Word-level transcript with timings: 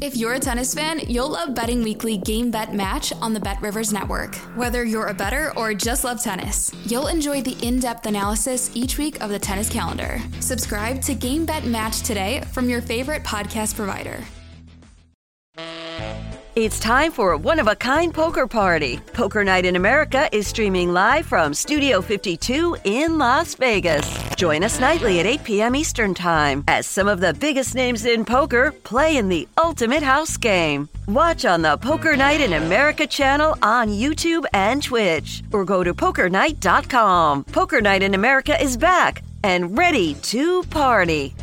If 0.00 0.16
you're 0.16 0.34
a 0.34 0.40
tennis 0.40 0.74
fan, 0.74 1.00
you'll 1.06 1.28
love 1.28 1.54
Betting 1.54 1.82
Weekly 1.82 2.16
Game 2.16 2.50
Bet 2.50 2.74
Match 2.74 3.12
on 3.20 3.34
the 3.34 3.40
Bet 3.40 3.60
Rivers 3.60 3.92
Network. 3.92 4.34
Whether 4.56 4.84
you're 4.84 5.08
a 5.08 5.14
better 5.14 5.52
or 5.56 5.74
just 5.74 6.02
love 6.02 6.22
tennis, 6.22 6.72
you'll 6.86 7.08
enjoy 7.08 7.42
the 7.42 7.56
in 7.66 7.78
depth 7.78 8.06
analysis 8.06 8.70
each 8.74 8.98
week 8.98 9.20
of 9.22 9.30
the 9.30 9.38
tennis 9.38 9.68
calendar. 9.68 10.20
Subscribe 10.40 11.02
to 11.02 11.14
Game 11.14 11.44
Bet 11.44 11.66
Match 11.66 12.00
today 12.02 12.42
from 12.52 12.68
your 12.68 12.80
favorite 12.80 13.22
podcast 13.22 13.76
provider. 13.76 14.24
It's 16.54 16.78
time 16.80 17.12
for 17.12 17.32
a 17.32 17.38
one 17.38 17.58
of 17.58 17.66
a 17.66 17.76
kind 17.76 18.12
poker 18.12 18.46
party. 18.46 18.98
Poker 19.12 19.44
Night 19.44 19.64
in 19.64 19.76
America 19.76 20.28
is 20.32 20.46
streaming 20.46 20.92
live 20.92 21.26
from 21.26 21.54
Studio 21.54 22.00
52 22.00 22.76
in 22.84 23.18
Las 23.18 23.54
Vegas. 23.54 24.31
Join 24.42 24.64
us 24.64 24.80
nightly 24.80 25.20
at 25.20 25.26
8 25.26 25.44
p.m. 25.44 25.76
Eastern 25.76 26.14
Time 26.14 26.64
as 26.66 26.84
some 26.84 27.06
of 27.06 27.20
the 27.20 27.32
biggest 27.32 27.76
names 27.76 28.04
in 28.04 28.24
poker 28.24 28.72
play 28.72 29.16
in 29.16 29.28
the 29.28 29.46
ultimate 29.56 30.02
house 30.02 30.36
game. 30.36 30.88
Watch 31.06 31.44
on 31.44 31.62
the 31.62 31.76
Poker 31.76 32.16
Night 32.16 32.40
in 32.40 32.54
America 32.54 33.06
channel 33.06 33.56
on 33.62 33.86
YouTube 33.86 34.44
and 34.52 34.82
Twitch 34.82 35.44
or 35.52 35.64
go 35.64 35.84
to 35.84 35.94
pokernight.com. 35.94 37.44
Poker 37.52 37.80
Night 37.80 38.02
in 38.02 38.14
America 38.14 38.60
is 38.60 38.76
back 38.76 39.22
and 39.44 39.78
ready 39.78 40.14
to 40.14 40.64
party. 40.64 41.36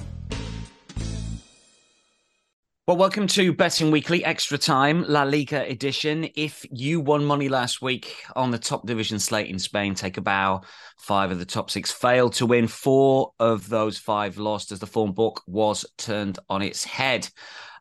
Well, 2.90 2.98
welcome 2.98 3.28
to 3.28 3.54
Betting 3.54 3.92
Weekly 3.92 4.26
Extra 4.26 4.58
Time 4.58 5.06
La 5.08 5.22
Liga 5.22 5.62
edition. 5.70 6.28
If 6.36 6.66
you 6.72 7.00
won 7.00 7.24
money 7.24 7.48
last 7.48 7.84
week 7.84 8.16
on 8.36 8.50
the 8.50 8.58
top 8.58 8.88
division 8.88 9.20
slate 9.20 9.48
in 9.48 9.60
Spain, 9.60 9.94
take 9.94 10.18
a 10.18 10.22
bow. 10.22 10.62
Five 11.00 11.32
of 11.32 11.40
the 11.40 11.46
top 11.46 11.72
six 11.72 11.92
failed 11.92 12.34
to 12.34 12.46
win. 12.46 12.68
Four 12.68 13.32
of 13.40 13.70
those 13.70 13.98
five 13.98 14.38
lost 14.38 14.72
as 14.72 14.80
the 14.80 14.86
form 14.86 15.14
book 15.14 15.42
was 15.48 15.86
turned 15.98 16.38
on 16.50 16.62
its 16.62 16.84
head. 16.84 17.28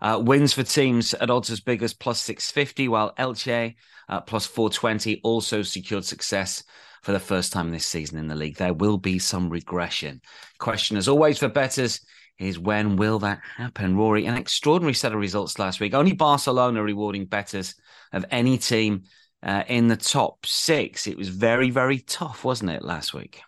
Uh, 0.00 0.22
wins 0.25 0.52
for 0.52 0.62
teams 0.62 1.14
at 1.14 1.28
odds 1.28 1.50
as 1.50 1.60
big 1.60 1.83
as 1.83 1.92
plus 1.92 2.20
650, 2.22 2.86
while 2.86 3.14
Elche 3.16 3.75
uh, 4.08 4.20
plus 4.20 4.47
420 4.47 5.20
also 5.25 5.62
secured 5.62 6.05
success 6.05 6.62
for 7.02 7.10
the 7.10 7.20
first 7.20 7.52
time 7.52 7.70
this 7.70 7.86
season 7.86 8.19
in 8.19 8.28
the 8.28 8.36
league. 8.36 8.56
There 8.56 8.72
will 8.72 8.98
be 8.98 9.19
some 9.19 9.50
regression. 9.50 10.20
Question, 10.58 10.97
as 10.97 11.08
always, 11.08 11.38
for 11.38 11.48
betters 11.48 12.00
is 12.38 12.58
when 12.58 12.97
will 12.97 13.19
that 13.19 13.41
happen, 13.56 13.97
Rory? 13.97 14.27
An 14.27 14.36
extraordinary 14.36 14.94
set 14.94 15.12
of 15.12 15.19
results 15.19 15.58
last 15.58 15.80
week. 15.80 15.92
Only 15.92 16.12
Barcelona 16.12 16.82
rewarding 16.82 17.27
betters 17.27 17.75
of 18.12 18.25
any 18.30 18.58
team 18.58 19.03
uh, 19.42 19.64
in 19.69 19.89
the 19.89 19.97
top 19.97 20.47
six. 20.47 21.06
It 21.06 21.17
was 21.17 21.28
very, 21.28 21.70
very 21.70 22.00
tough, 22.00 22.44
wasn't 22.44 22.70
it, 22.70 22.83
last 22.83 23.14
week? 23.14 23.42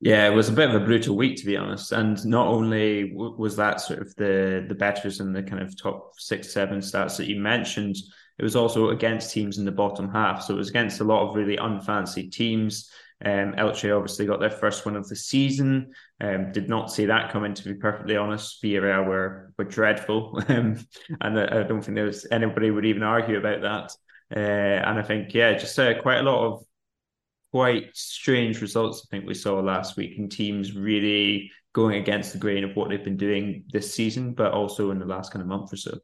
Yeah, 0.00 0.26
it 0.26 0.34
was 0.34 0.48
a 0.48 0.52
bit 0.52 0.68
of 0.68 0.80
a 0.80 0.84
brutal 0.84 1.16
week 1.16 1.36
to 1.38 1.46
be 1.46 1.56
honest. 1.56 1.92
And 1.92 2.22
not 2.26 2.48
only 2.48 3.14
was 3.14 3.56
that 3.56 3.80
sort 3.80 4.00
of 4.00 4.14
the 4.16 4.64
the 4.68 4.74
betters 4.74 5.20
in 5.20 5.32
the 5.32 5.42
kind 5.42 5.62
of 5.62 5.80
top 5.80 6.12
six, 6.18 6.52
seven 6.52 6.80
stats 6.80 7.16
that 7.16 7.28
you 7.28 7.40
mentioned, 7.40 7.96
it 8.38 8.42
was 8.42 8.56
also 8.56 8.90
against 8.90 9.32
teams 9.32 9.58
in 9.58 9.64
the 9.64 9.72
bottom 9.72 10.10
half. 10.10 10.42
So 10.42 10.54
it 10.54 10.58
was 10.58 10.68
against 10.68 11.00
a 11.00 11.04
lot 11.04 11.26
of 11.26 11.34
really 11.34 11.56
unfancy 11.56 12.30
teams. 12.30 12.90
Um, 13.24 13.54
Elche 13.54 13.96
obviously 13.96 14.26
got 14.26 14.40
their 14.40 14.50
first 14.50 14.84
one 14.84 14.94
of 14.94 15.08
the 15.08 15.16
season. 15.16 15.92
Um, 16.20 16.52
did 16.52 16.68
not 16.68 16.92
see 16.92 17.06
that 17.06 17.32
coming, 17.32 17.54
to 17.54 17.64
be 17.64 17.74
perfectly 17.74 18.16
honest. 18.16 18.62
Villarreal 18.62 19.06
were 19.06 19.52
were 19.56 19.64
dreadful, 19.64 20.42
um, 20.48 20.76
and 21.22 21.40
I, 21.40 21.62
don't 21.62 21.80
think 21.82 21.94
there 21.94 22.04
was 22.04 22.26
anybody 22.30 22.70
would 22.70 22.84
even 22.84 23.02
argue 23.02 23.38
about 23.38 23.62
that. 23.62 23.92
Uh, 24.34 24.38
and 24.38 24.98
I 24.98 25.02
think, 25.02 25.34
yeah, 25.34 25.54
just 25.54 25.78
uh, 25.78 26.00
quite 26.00 26.18
a 26.18 26.22
lot 26.22 26.46
of 26.46 26.64
quite 27.52 27.90
strange 27.94 28.60
results. 28.60 29.06
I 29.06 29.08
think 29.10 29.26
we 29.26 29.34
saw 29.34 29.60
last 29.60 29.96
week, 29.96 30.18
and 30.18 30.30
teams 30.30 30.74
really 30.74 31.50
going 31.72 32.00
against 32.00 32.32
the 32.32 32.38
grain 32.38 32.64
of 32.64 32.74
what 32.74 32.88
they've 32.88 33.04
been 33.04 33.16
doing 33.16 33.64
this 33.70 33.94
season, 33.94 34.32
but 34.32 34.52
also 34.52 34.90
in 34.90 34.98
the 34.98 35.06
last 35.06 35.32
kind 35.32 35.42
of 35.42 35.48
month 35.48 35.72
or 35.72 35.76
so. 35.76 35.98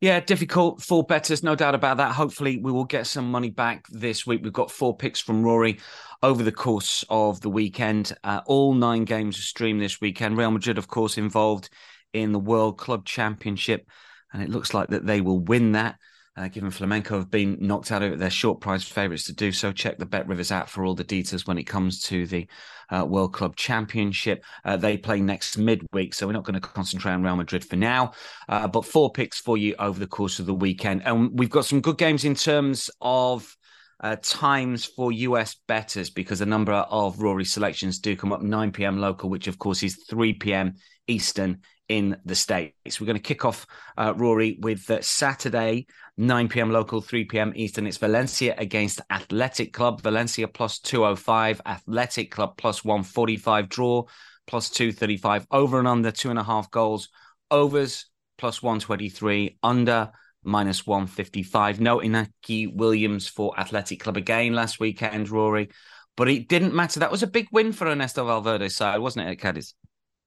Yeah, 0.00 0.20
difficult 0.20 0.80
for 0.80 1.02
betters, 1.02 1.42
no 1.42 1.56
doubt 1.56 1.74
about 1.74 1.96
that. 1.96 2.14
Hopefully, 2.14 2.58
we 2.58 2.70
will 2.70 2.84
get 2.84 3.06
some 3.06 3.30
money 3.30 3.50
back 3.50 3.86
this 3.88 4.24
week. 4.26 4.42
We've 4.44 4.52
got 4.52 4.70
four 4.70 4.96
picks 4.96 5.20
from 5.20 5.42
Rory 5.42 5.80
over 6.22 6.44
the 6.44 6.52
course 6.52 7.04
of 7.10 7.40
the 7.40 7.50
weekend. 7.50 8.12
Uh, 8.22 8.40
all 8.46 8.74
nine 8.74 9.04
games 9.04 9.38
are 9.38 9.42
streamed 9.42 9.80
this 9.80 10.00
weekend. 10.00 10.36
Real 10.36 10.52
Madrid, 10.52 10.78
of 10.78 10.86
course, 10.86 11.18
involved 11.18 11.68
in 12.12 12.30
the 12.30 12.38
World 12.38 12.78
Club 12.78 13.04
Championship, 13.04 13.88
and 14.32 14.40
it 14.40 14.50
looks 14.50 14.72
like 14.72 14.90
that 14.90 15.04
they 15.04 15.20
will 15.20 15.40
win 15.40 15.72
that 15.72 15.96
uh, 16.38 16.46
given 16.46 16.70
Flamengo 16.70 17.16
have 17.16 17.30
been 17.30 17.56
knocked 17.60 17.90
out 17.90 18.02
of 18.02 18.18
their 18.18 18.30
short 18.30 18.60
prize 18.60 18.84
favourites 18.84 19.24
to 19.24 19.32
do 19.32 19.50
so. 19.50 19.72
Check 19.72 19.98
the 19.98 20.06
Bet 20.06 20.28
Rivers 20.28 20.52
app 20.52 20.68
for 20.68 20.84
all 20.84 20.94
the 20.94 21.02
details 21.02 21.46
when 21.46 21.58
it 21.58 21.64
comes 21.64 22.00
to 22.04 22.26
the 22.26 22.46
uh, 22.90 23.04
World 23.04 23.32
Club 23.32 23.56
Championship. 23.56 24.44
Uh, 24.64 24.76
they 24.76 24.96
play 24.96 25.20
next 25.20 25.58
midweek, 25.58 26.14
so 26.14 26.26
we're 26.26 26.32
not 26.32 26.44
going 26.44 26.54
to 26.54 26.60
concentrate 26.60 27.12
on 27.12 27.24
Real 27.24 27.36
Madrid 27.36 27.64
for 27.64 27.74
now. 27.74 28.12
Uh, 28.48 28.68
but 28.68 28.84
four 28.84 29.10
picks 29.10 29.40
for 29.40 29.58
you 29.58 29.74
over 29.80 29.98
the 29.98 30.06
course 30.06 30.38
of 30.38 30.46
the 30.46 30.54
weekend. 30.54 31.02
And 31.04 31.36
we've 31.36 31.50
got 31.50 31.64
some 31.64 31.80
good 31.80 31.98
games 31.98 32.24
in 32.24 32.34
terms 32.34 32.90
of. 33.00 33.54
Uh, 34.00 34.14
times 34.22 34.84
for 34.84 35.10
US 35.10 35.56
betters 35.66 36.08
because 36.08 36.40
a 36.40 36.46
number 36.46 36.72
of 36.72 37.20
Rory 37.20 37.44
selections 37.44 37.98
do 37.98 38.14
come 38.14 38.32
up 38.32 38.40
9 38.40 38.70
p.m. 38.70 39.00
local, 39.00 39.28
which 39.28 39.48
of 39.48 39.58
course 39.58 39.82
is 39.82 40.04
3 40.08 40.34
p.m. 40.34 40.74
Eastern 41.08 41.62
in 41.88 42.16
the 42.24 42.34
States. 42.34 43.00
We're 43.00 43.06
going 43.06 43.16
to 43.16 43.22
kick 43.22 43.44
off, 43.44 43.66
uh, 43.96 44.14
Rory, 44.16 44.58
with 44.60 44.90
uh, 44.90 45.00
Saturday 45.00 45.86
9 46.18 46.48
p.m. 46.48 46.70
local, 46.70 47.00
3 47.00 47.24
p.m. 47.24 47.52
Eastern. 47.54 47.86
It's 47.86 47.96
Valencia 47.96 48.54
against 48.58 49.00
Athletic 49.10 49.72
Club. 49.72 50.02
Valencia 50.02 50.48
plus 50.48 50.80
205, 50.80 51.62
Athletic 51.64 52.30
Club 52.30 52.56
plus 52.56 52.84
145, 52.84 53.68
draw 53.68 54.04
plus 54.46 54.68
235, 54.70 55.46
over 55.50 55.78
and 55.78 55.86
under 55.86 56.10
two 56.10 56.30
and 56.30 56.38
a 56.38 56.42
half 56.42 56.70
goals, 56.70 57.08
overs 57.50 58.06
plus 58.36 58.62
123, 58.62 59.58
under 59.62 60.10
minus 60.42 60.86
155. 60.86 61.80
No 61.80 61.98
Inaki 61.98 62.74
Williams 62.74 63.28
for 63.28 63.58
Athletic 63.58 64.00
Club 64.00 64.16
again 64.16 64.54
last 64.54 64.80
weekend, 64.80 65.30
Rory. 65.30 65.68
But 66.16 66.28
it 66.28 66.48
didn't 66.48 66.74
matter. 66.74 66.98
That 66.98 67.12
was 67.12 67.22
a 67.22 67.28
big 67.28 67.46
win 67.52 67.72
for 67.72 67.86
Ernesto 67.86 68.26
Valverde's 68.26 68.74
side, 68.74 68.98
wasn't 68.98 69.28
it, 69.28 69.30
at 69.30 69.38
Cadiz? 69.38 69.74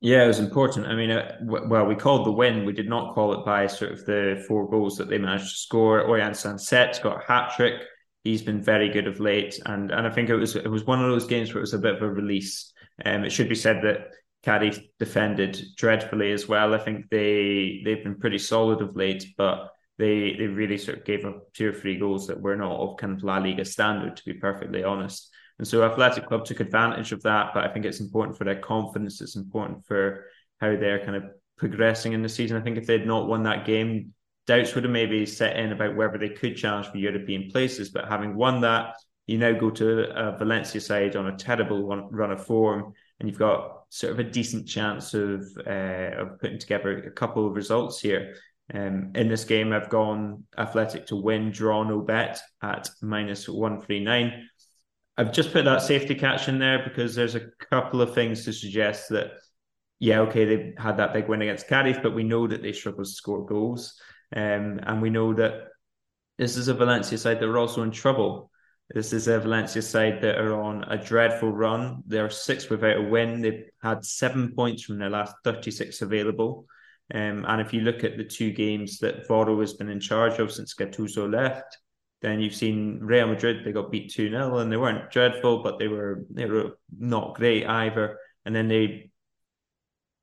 Yeah, 0.01 0.23
it 0.23 0.27
was 0.27 0.39
important. 0.39 0.87
I 0.87 0.95
mean, 0.95 1.11
uh, 1.11 1.37
w- 1.45 1.67
well, 1.67 1.85
we 1.85 1.95
called 1.95 2.25
the 2.25 2.31
win. 2.31 2.65
We 2.65 2.73
did 2.73 2.89
not 2.89 3.13
call 3.13 3.33
it 3.33 3.45
by 3.45 3.67
sort 3.67 3.91
of 3.91 4.05
the 4.05 4.43
four 4.47 4.67
goals 4.67 4.97
that 4.97 5.09
they 5.09 5.19
managed 5.19 5.51
to 5.51 5.57
score. 5.57 6.05
Oihan 6.07 6.31
Sancet 6.31 7.01
got 7.03 7.21
a 7.23 7.25
hat 7.27 7.53
trick. 7.55 7.81
He's 8.23 8.41
been 8.41 8.61
very 8.61 8.89
good 8.89 9.07
of 9.07 9.19
late, 9.19 9.59
and 9.65 9.91
and 9.91 10.07
I 10.07 10.09
think 10.09 10.29
it 10.29 10.35
was 10.35 10.55
it 10.55 10.67
was 10.69 10.85
one 10.85 11.03
of 11.03 11.09
those 11.09 11.27
games 11.27 11.49
where 11.53 11.59
it 11.59 11.61
was 11.61 11.73
a 11.75 11.79
bit 11.79 11.95
of 11.95 12.01
a 12.01 12.09
release. 12.09 12.73
Um, 13.05 13.23
it 13.23 13.31
should 13.31 13.49
be 13.49 13.55
said 13.55 13.81
that 13.83 14.07
Cadiz 14.43 14.79
defended 14.99 15.63
dreadfully 15.77 16.31
as 16.31 16.47
well. 16.47 16.73
I 16.73 16.79
think 16.79 17.09
they 17.11 17.81
they've 17.85 18.03
been 18.03 18.19
pretty 18.19 18.39
solid 18.39 18.81
of 18.81 18.95
late, 18.95 19.25
but 19.37 19.69
they 19.99 20.33
they 20.37 20.47
really 20.47 20.77
sort 20.79 20.99
of 20.99 21.05
gave 21.05 21.25
up 21.25 21.53
two 21.53 21.69
or 21.69 21.73
three 21.73 21.97
goals 21.97 22.27
that 22.27 22.41
were 22.41 22.55
not 22.55 22.71
of 22.79 22.97
kind 22.97 23.13
of 23.13 23.23
La 23.23 23.37
Liga 23.37 23.65
standard, 23.65 24.17
to 24.17 24.23
be 24.25 24.33
perfectly 24.33 24.83
honest. 24.83 25.29
And 25.61 25.67
so 25.67 25.83
Athletic 25.83 26.25
Club 26.25 26.43
took 26.43 26.59
advantage 26.59 27.11
of 27.11 27.21
that, 27.21 27.51
but 27.53 27.63
I 27.63 27.71
think 27.71 27.85
it's 27.85 27.99
important 27.99 28.35
for 28.35 28.45
their 28.45 28.59
confidence. 28.59 29.21
It's 29.21 29.35
important 29.35 29.85
for 29.85 30.25
how 30.59 30.75
they're 30.75 31.05
kind 31.05 31.15
of 31.15 31.25
progressing 31.55 32.13
in 32.13 32.23
the 32.23 32.29
season. 32.29 32.57
I 32.57 32.61
think 32.61 32.79
if 32.79 32.87
they'd 32.87 33.05
not 33.05 33.27
won 33.27 33.43
that 33.43 33.63
game, 33.63 34.15
doubts 34.47 34.73
would 34.73 34.85
have 34.85 34.91
maybe 34.91 35.23
set 35.27 35.57
in 35.57 35.71
about 35.71 35.95
whether 35.95 36.17
they 36.17 36.29
could 36.29 36.57
challenge 36.57 36.87
for 36.87 36.97
European 36.97 37.51
places. 37.51 37.89
But 37.89 38.09
having 38.09 38.33
won 38.33 38.61
that, 38.61 38.95
you 39.27 39.37
now 39.37 39.51
go 39.51 39.69
to 39.69 40.35
Valencia 40.39 40.81
side 40.81 41.15
on 41.15 41.27
a 41.27 41.37
terrible 41.37 41.85
run 42.09 42.31
of 42.31 42.43
form, 42.43 42.93
and 43.19 43.29
you've 43.29 43.37
got 43.37 43.83
sort 43.89 44.13
of 44.13 44.17
a 44.19 44.23
decent 44.23 44.67
chance 44.67 45.13
of 45.13 45.45
uh, 45.67 46.21
of 46.21 46.39
putting 46.39 46.57
together 46.57 47.03
a 47.03 47.11
couple 47.11 47.45
of 47.45 47.53
results 47.53 48.01
here. 48.01 48.33
Um, 48.73 49.11
in 49.13 49.27
this 49.27 49.43
game, 49.43 49.73
I've 49.73 49.89
gone 49.89 50.45
Athletic 50.57 51.05
to 51.07 51.15
win, 51.15 51.51
draw 51.51 51.83
no 51.83 51.99
bet 51.99 52.41
at 52.63 52.89
minus 53.03 53.47
one 53.47 53.79
three 53.79 54.03
nine. 54.03 54.47
I've 55.17 55.33
just 55.33 55.51
put 55.51 55.65
that 55.65 55.81
safety 55.81 56.15
catch 56.15 56.47
in 56.47 56.59
there 56.59 56.83
because 56.83 57.15
there's 57.15 57.35
a 57.35 57.49
couple 57.69 58.01
of 58.01 58.15
things 58.15 58.45
to 58.45 58.53
suggest 58.53 59.09
that, 59.09 59.33
yeah, 59.99 60.21
okay, 60.21 60.45
they 60.45 60.73
had 60.77 60.97
that 60.97 61.13
big 61.13 61.27
win 61.27 61.41
against 61.41 61.67
Cadiz, 61.67 62.01
but 62.01 62.15
we 62.15 62.23
know 62.23 62.47
that 62.47 62.61
they 62.61 62.71
struggle 62.71 63.03
to 63.03 63.09
score 63.09 63.45
goals. 63.45 63.99
Um, 64.35 64.79
and 64.83 65.01
we 65.01 65.09
know 65.09 65.33
that 65.33 65.67
this 66.37 66.57
is 66.57 66.69
a 66.69 66.73
Valencia 66.73 67.17
side 67.17 67.39
that 67.39 67.49
are 67.49 67.57
also 67.57 67.83
in 67.83 67.91
trouble. 67.91 68.49
This 68.93 69.13
is 69.13 69.27
a 69.27 69.39
Valencia 69.39 69.81
side 69.81 70.21
that 70.21 70.37
are 70.37 70.59
on 70.59 70.83
a 70.85 70.97
dreadful 70.97 71.51
run. 71.51 72.03
They're 72.07 72.29
six 72.29 72.69
without 72.69 72.97
a 72.97 73.01
win. 73.01 73.41
They've 73.41 73.65
had 73.81 74.03
seven 74.03 74.53
points 74.53 74.83
from 74.83 74.97
their 74.97 75.09
last 75.09 75.35
36 75.43 76.01
available. 76.01 76.65
Um, 77.13 77.45
and 77.47 77.61
if 77.61 77.73
you 77.73 77.81
look 77.81 78.03
at 78.03 78.17
the 78.17 78.23
two 78.23 78.51
games 78.51 78.99
that 78.99 79.27
Voro 79.27 79.59
has 79.59 79.73
been 79.73 79.89
in 79.89 79.99
charge 79.99 80.39
of 80.39 80.51
since 80.51 80.73
Gattuso 80.73 81.31
left, 81.31 81.77
Then 82.21 82.39
you've 82.39 82.55
seen 82.55 82.99
Real 83.01 83.27
Madrid, 83.27 83.65
they 83.65 83.71
got 83.71 83.91
beat 83.91 84.11
2 84.11 84.29
0 84.29 84.57
and 84.57 84.71
they 84.71 84.77
weren't 84.77 85.09
dreadful, 85.11 85.63
but 85.63 85.79
they 85.79 85.87
were 85.87 86.25
they 86.29 86.45
were 86.45 86.77
not 86.97 87.35
great 87.35 87.65
either. 87.65 88.17
And 88.45 88.55
then 88.55 88.67
they 88.67 89.11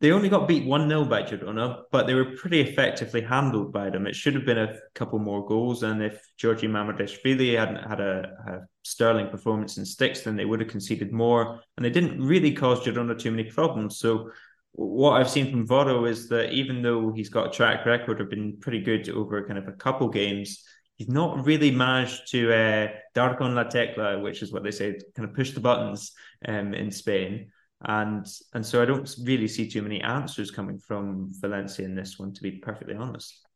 they 0.01 0.13
only 0.13 0.29
got 0.29 0.47
beat 0.47 0.65
1 0.65 0.89
0 0.89 1.05
by 1.07 1.23
Girona, 1.23 1.83
but 1.91 2.07
they 2.07 2.15
were 2.15 2.37
pretty 2.37 2.61
effectively 2.61 3.21
handled 3.21 3.73
by 3.73 3.91
them. 3.91 4.07
It 4.07 4.15
should 4.15 4.35
have 4.35 4.47
been 4.47 4.59
a 4.59 4.79
couple 4.95 5.19
more 5.19 5.45
goals. 5.45 5.83
And 5.83 6.01
if 6.01 6.25
Giorgi 6.41 6.69
Mamardashvili 6.69 7.59
hadn't 7.59 7.83
had 7.83 8.01
a, 8.01 8.31
a 8.47 8.59
sterling 8.85 9.29
performance 9.29 9.77
in 9.77 9.85
sticks, 9.85 10.21
then 10.21 10.37
they 10.37 10.45
would 10.45 10.61
have 10.61 10.69
conceded 10.69 11.13
more. 11.13 11.61
And 11.77 11.85
they 11.85 11.91
didn't 11.91 12.23
really 12.23 12.53
cause 12.53 12.81
Girona 12.81 13.19
too 13.19 13.33
many 13.33 13.51
problems. 13.51 13.99
So, 13.99 14.31
what 14.73 15.21
I've 15.21 15.31
seen 15.31 15.51
from 15.51 15.67
Voro 15.67 16.09
is 16.09 16.29
that 16.29 16.53
even 16.53 16.83
though 16.83 17.11
he's 17.11 17.31
got 17.31 17.49
a 17.49 17.51
track 17.51 17.85
record 17.85 18.21
of 18.21 18.31
being 18.31 18.59
pretty 18.61 18.81
good 18.81 19.09
over 19.09 19.45
kind 19.45 19.59
of 19.59 19.67
a 19.67 19.73
couple 19.73 20.09
games, 20.09 20.63
he's 20.99 21.09
not 21.09 21.47
really 21.47 21.71
managed 21.71 22.31
to 22.33 22.53
uh, 22.53 22.89
dar 23.15 23.37
con 23.37 23.55
la 23.55 23.65
tecla, 23.65 24.19
which 24.19 24.43
is 24.43 24.53
what 24.53 24.63
they 24.63 24.71
say, 24.71 24.99
kind 25.17 25.27
of 25.29 25.35
push 25.35 25.53
the 25.53 25.61
buttons 25.61 26.13
um, 26.47 26.75
in 26.75 26.91
Spain 26.91 27.51
and 27.83 28.27
and 28.55 28.67
so 28.67 28.83
I 28.83 28.85
don't 28.85 29.09
really 29.23 29.49
see 29.49 29.69
too 29.69 29.83
many 29.83 30.01
answers 30.01 30.51
coming 30.51 30.79
from 30.79 31.31
Valencia 31.41 31.85
in 31.85 31.95
this 31.95 32.19
one, 32.19 32.33
to 32.35 32.43
be 32.43 32.53
perfectly 32.53 32.95
honest. 32.95 33.47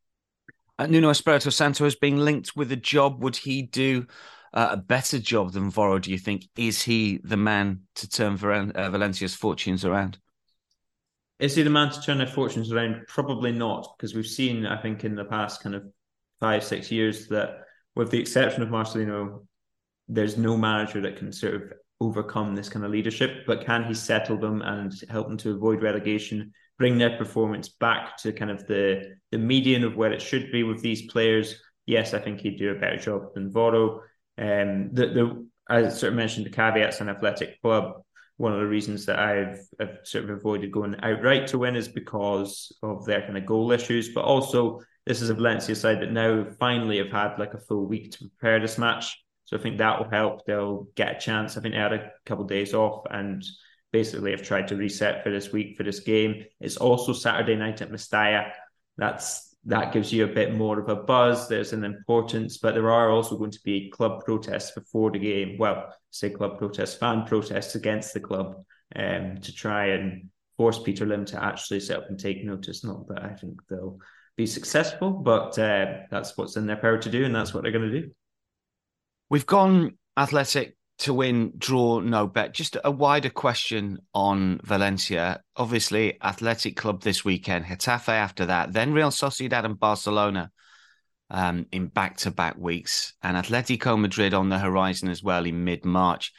Uh, 0.79 0.87
Nuno 0.87 1.09
Espirito 1.09 1.49
Santo 1.49 1.85
is 1.85 1.95
being 1.95 2.17
linked 2.17 2.55
with 2.55 2.71
a 2.71 2.77
job. 2.77 3.21
Would 3.21 3.35
he 3.35 3.63
do 3.63 4.07
uh, 4.53 4.69
a 4.71 4.77
better 4.77 5.19
job 5.19 5.51
than 5.51 5.71
Voro? 5.71 6.01
Do 6.01 6.09
you 6.09 6.17
think? 6.17 6.47
Is 6.55 6.81
he 6.81 7.19
the 7.23 7.37
man 7.37 7.81
to 7.95 8.09
turn 8.09 8.35
uh, 8.71 8.89
Valencia's 8.89 9.35
fortunes 9.35 9.83
around? 9.83 10.17
Is 11.39 11.55
he 11.55 11.63
the 11.63 11.69
man 11.69 11.91
to 11.91 12.01
turn 12.01 12.19
their 12.19 12.27
fortunes 12.27 12.71
around? 12.71 13.05
Probably 13.07 13.51
not, 13.51 13.95
because 13.97 14.15
we've 14.15 14.25
seen, 14.25 14.65
I 14.65 14.81
think, 14.81 15.03
in 15.03 15.15
the 15.15 15.25
past 15.25 15.61
kind 15.61 15.75
of 15.75 15.83
five, 16.43 16.61
six 16.61 16.91
years 16.91 17.27
that, 17.29 17.49
with 17.95 18.11
the 18.11 18.19
exception 18.19 18.61
of 18.61 18.67
Marcelino, 18.67 19.45
there's 20.09 20.37
no 20.37 20.57
manager 20.57 20.99
that 20.99 21.15
can 21.15 21.31
sort 21.31 21.55
of 21.55 21.61
overcome 22.01 22.53
this 22.53 22.67
kind 22.67 22.83
of 22.83 22.91
leadership, 22.91 23.45
but 23.47 23.65
can 23.65 23.85
he 23.85 23.93
settle 23.93 24.37
them 24.37 24.61
and 24.61 24.91
help 25.09 25.29
them 25.29 25.37
to 25.37 25.51
avoid 25.51 25.81
relegation, 25.81 26.51
bring 26.77 26.97
their 26.97 27.17
performance 27.17 27.69
back 27.69 28.17
to 28.17 28.33
kind 28.33 28.51
of 28.51 28.67
the 28.67 29.15
the 29.31 29.37
median 29.37 29.85
of 29.85 29.95
where 29.95 30.11
it 30.11 30.21
should 30.21 30.51
be 30.51 30.63
with 30.63 30.81
these 30.81 31.03
players? 31.13 31.55
Yes, 31.85 32.13
I 32.13 32.19
think 32.19 32.41
he'd 32.41 32.59
do 32.59 32.71
a 32.71 32.79
better 32.83 32.97
job 32.97 33.33
than 33.33 33.53
Voro. 33.53 33.99
Um, 34.37 34.89
the 34.91 35.05
the 35.17 35.47
I 35.69 35.87
sort 35.87 36.11
of 36.11 36.17
mentioned 36.17 36.45
the 36.45 36.57
caveats 36.61 36.99
on 36.99 37.07
Athletic 37.07 37.61
Club. 37.61 37.85
One 38.35 38.51
of 38.51 38.59
the 38.59 38.73
reasons 38.77 39.05
that 39.05 39.19
I've, 39.19 39.59
I've 39.79 39.99
sort 40.03 40.25
of 40.25 40.31
avoided 40.31 40.73
going 40.73 40.97
outright 41.01 41.47
to 41.47 41.59
win 41.59 41.77
is 41.77 41.87
because 41.87 42.75
of 42.81 43.05
their 43.05 43.21
kind 43.21 43.37
of 43.37 43.45
goal 43.45 43.71
issues, 43.71 44.09
but 44.09 44.25
also 44.25 44.81
this 45.05 45.21
is 45.21 45.29
a 45.29 45.33
Valencia 45.33 45.75
side 45.75 46.01
that 46.01 46.11
now 46.11 46.45
finally 46.59 46.97
have 46.97 47.11
had 47.11 47.37
like 47.37 47.53
a 47.53 47.59
full 47.59 47.85
week 47.85 48.11
to 48.11 48.29
prepare 48.29 48.59
this 48.59 48.77
match. 48.77 49.17
So 49.45 49.57
I 49.57 49.59
think 49.59 49.77
that 49.77 49.99
will 49.99 50.09
help. 50.09 50.45
They'll 50.45 50.87
get 50.95 51.17
a 51.17 51.19
chance. 51.19 51.57
I 51.57 51.61
think 51.61 51.73
they 51.73 51.79
had 51.79 51.93
a 51.93 52.11
couple 52.25 52.45
of 52.45 52.49
days 52.49 52.73
off 52.73 53.05
and 53.09 53.43
basically 53.91 54.31
have 54.31 54.41
tried 54.41 54.67
to 54.69 54.75
reset 54.75 55.23
for 55.23 55.29
this 55.29 55.51
week 55.51 55.77
for 55.77 55.83
this 55.83 55.99
game. 55.99 56.45
It's 56.59 56.77
also 56.77 57.13
Saturday 57.13 57.55
night 57.55 57.81
at 57.81 57.91
Mestalla. 57.91 58.51
That's 58.97 59.55
that 59.65 59.93
gives 59.93 60.11
you 60.11 60.25
a 60.25 60.33
bit 60.33 60.55
more 60.55 60.79
of 60.79 60.89
a 60.89 60.95
buzz. 60.95 61.47
There's 61.47 61.73
an 61.73 61.85
importance, 61.85 62.57
but 62.57 62.73
there 62.73 62.91
are 62.91 63.09
also 63.09 63.37
going 63.37 63.51
to 63.51 63.61
be 63.63 63.89
club 63.89 64.25
protests 64.25 64.71
before 64.71 65.11
the 65.11 65.19
game. 65.19 65.57
Well, 65.57 65.93
say 66.09 66.29
club 66.29 66.57
protests, 66.57 66.95
fan 66.95 67.23
protests 67.25 67.75
against 67.75 68.13
the 68.13 68.19
club, 68.19 68.63
um, 68.95 69.37
to 69.41 69.53
try 69.53 69.87
and 69.87 70.29
force 70.57 70.79
Peter 70.79 71.05
Lim 71.05 71.25
to 71.25 71.41
actually 71.41 71.79
sit 71.79 71.97
up 71.97 72.09
and 72.09 72.19
take 72.19 72.43
notice. 72.43 72.83
Not 72.83 73.07
that 73.07 73.23
I 73.23 73.33
think 73.35 73.61
they'll 73.69 73.99
be 74.35 74.45
successful, 74.45 75.11
but 75.11 75.57
uh, 75.59 75.99
that's 76.09 76.37
what's 76.37 76.55
in 76.57 76.65
their 76.65 76.75
power 76.75 76.97
to 76.97 77.09
do, 77.09 77.25
and 77.25 77.35
that's 77.35 77.53
what 77.53 77.63
they're 77.63 77.71
going 77.71 77.89
to 77.91 78.01
do. 78.01 78.11
We've 79.29 79.45
gone 79.45 79.97
athletic 80.17 80.75
to 80.99 81.13
win, 81.13 81.53
draw, 81.57 81.99
no 81.99 82.27
bet. 82.27 82.53
Just 82.53 82.77
a 82.83 82.91
wider 82.91 83.29
question 83.29 83.99
on 84.13 84.59
Valencia. 84.63 85.41
Obviously, 85.55 86.21
Athletic 86.21 86.75
Club 86.75 87.01
this 87.01 87.25
weekend, 87.25 87.65
Getafe 87.65 88.09
after 88.09 88.45
that, 88.47 88.73
then 88.73 88.93
Real 88.93 89.09
Sociedad 89.09 89.65
and 89.65 89.79
Barcelona 89.79 90.51
um, 91.29 91.65
in 91.71 91.87
back 91.87 92.17
to 92.17 92.31
back 92.31 92.57
weeks, 92.57 93.13
and 93.23 93.35
Atletico 93.35 93.99
Madrid 93.99 94.33
on 94.33 94.49
the 94.49 94.59
horizon 94.59 95.09
as 95.09 95.23
well 95.23 95.45
in 95.45 95.63
mid 95.63 95.83
March. 95.83 96.31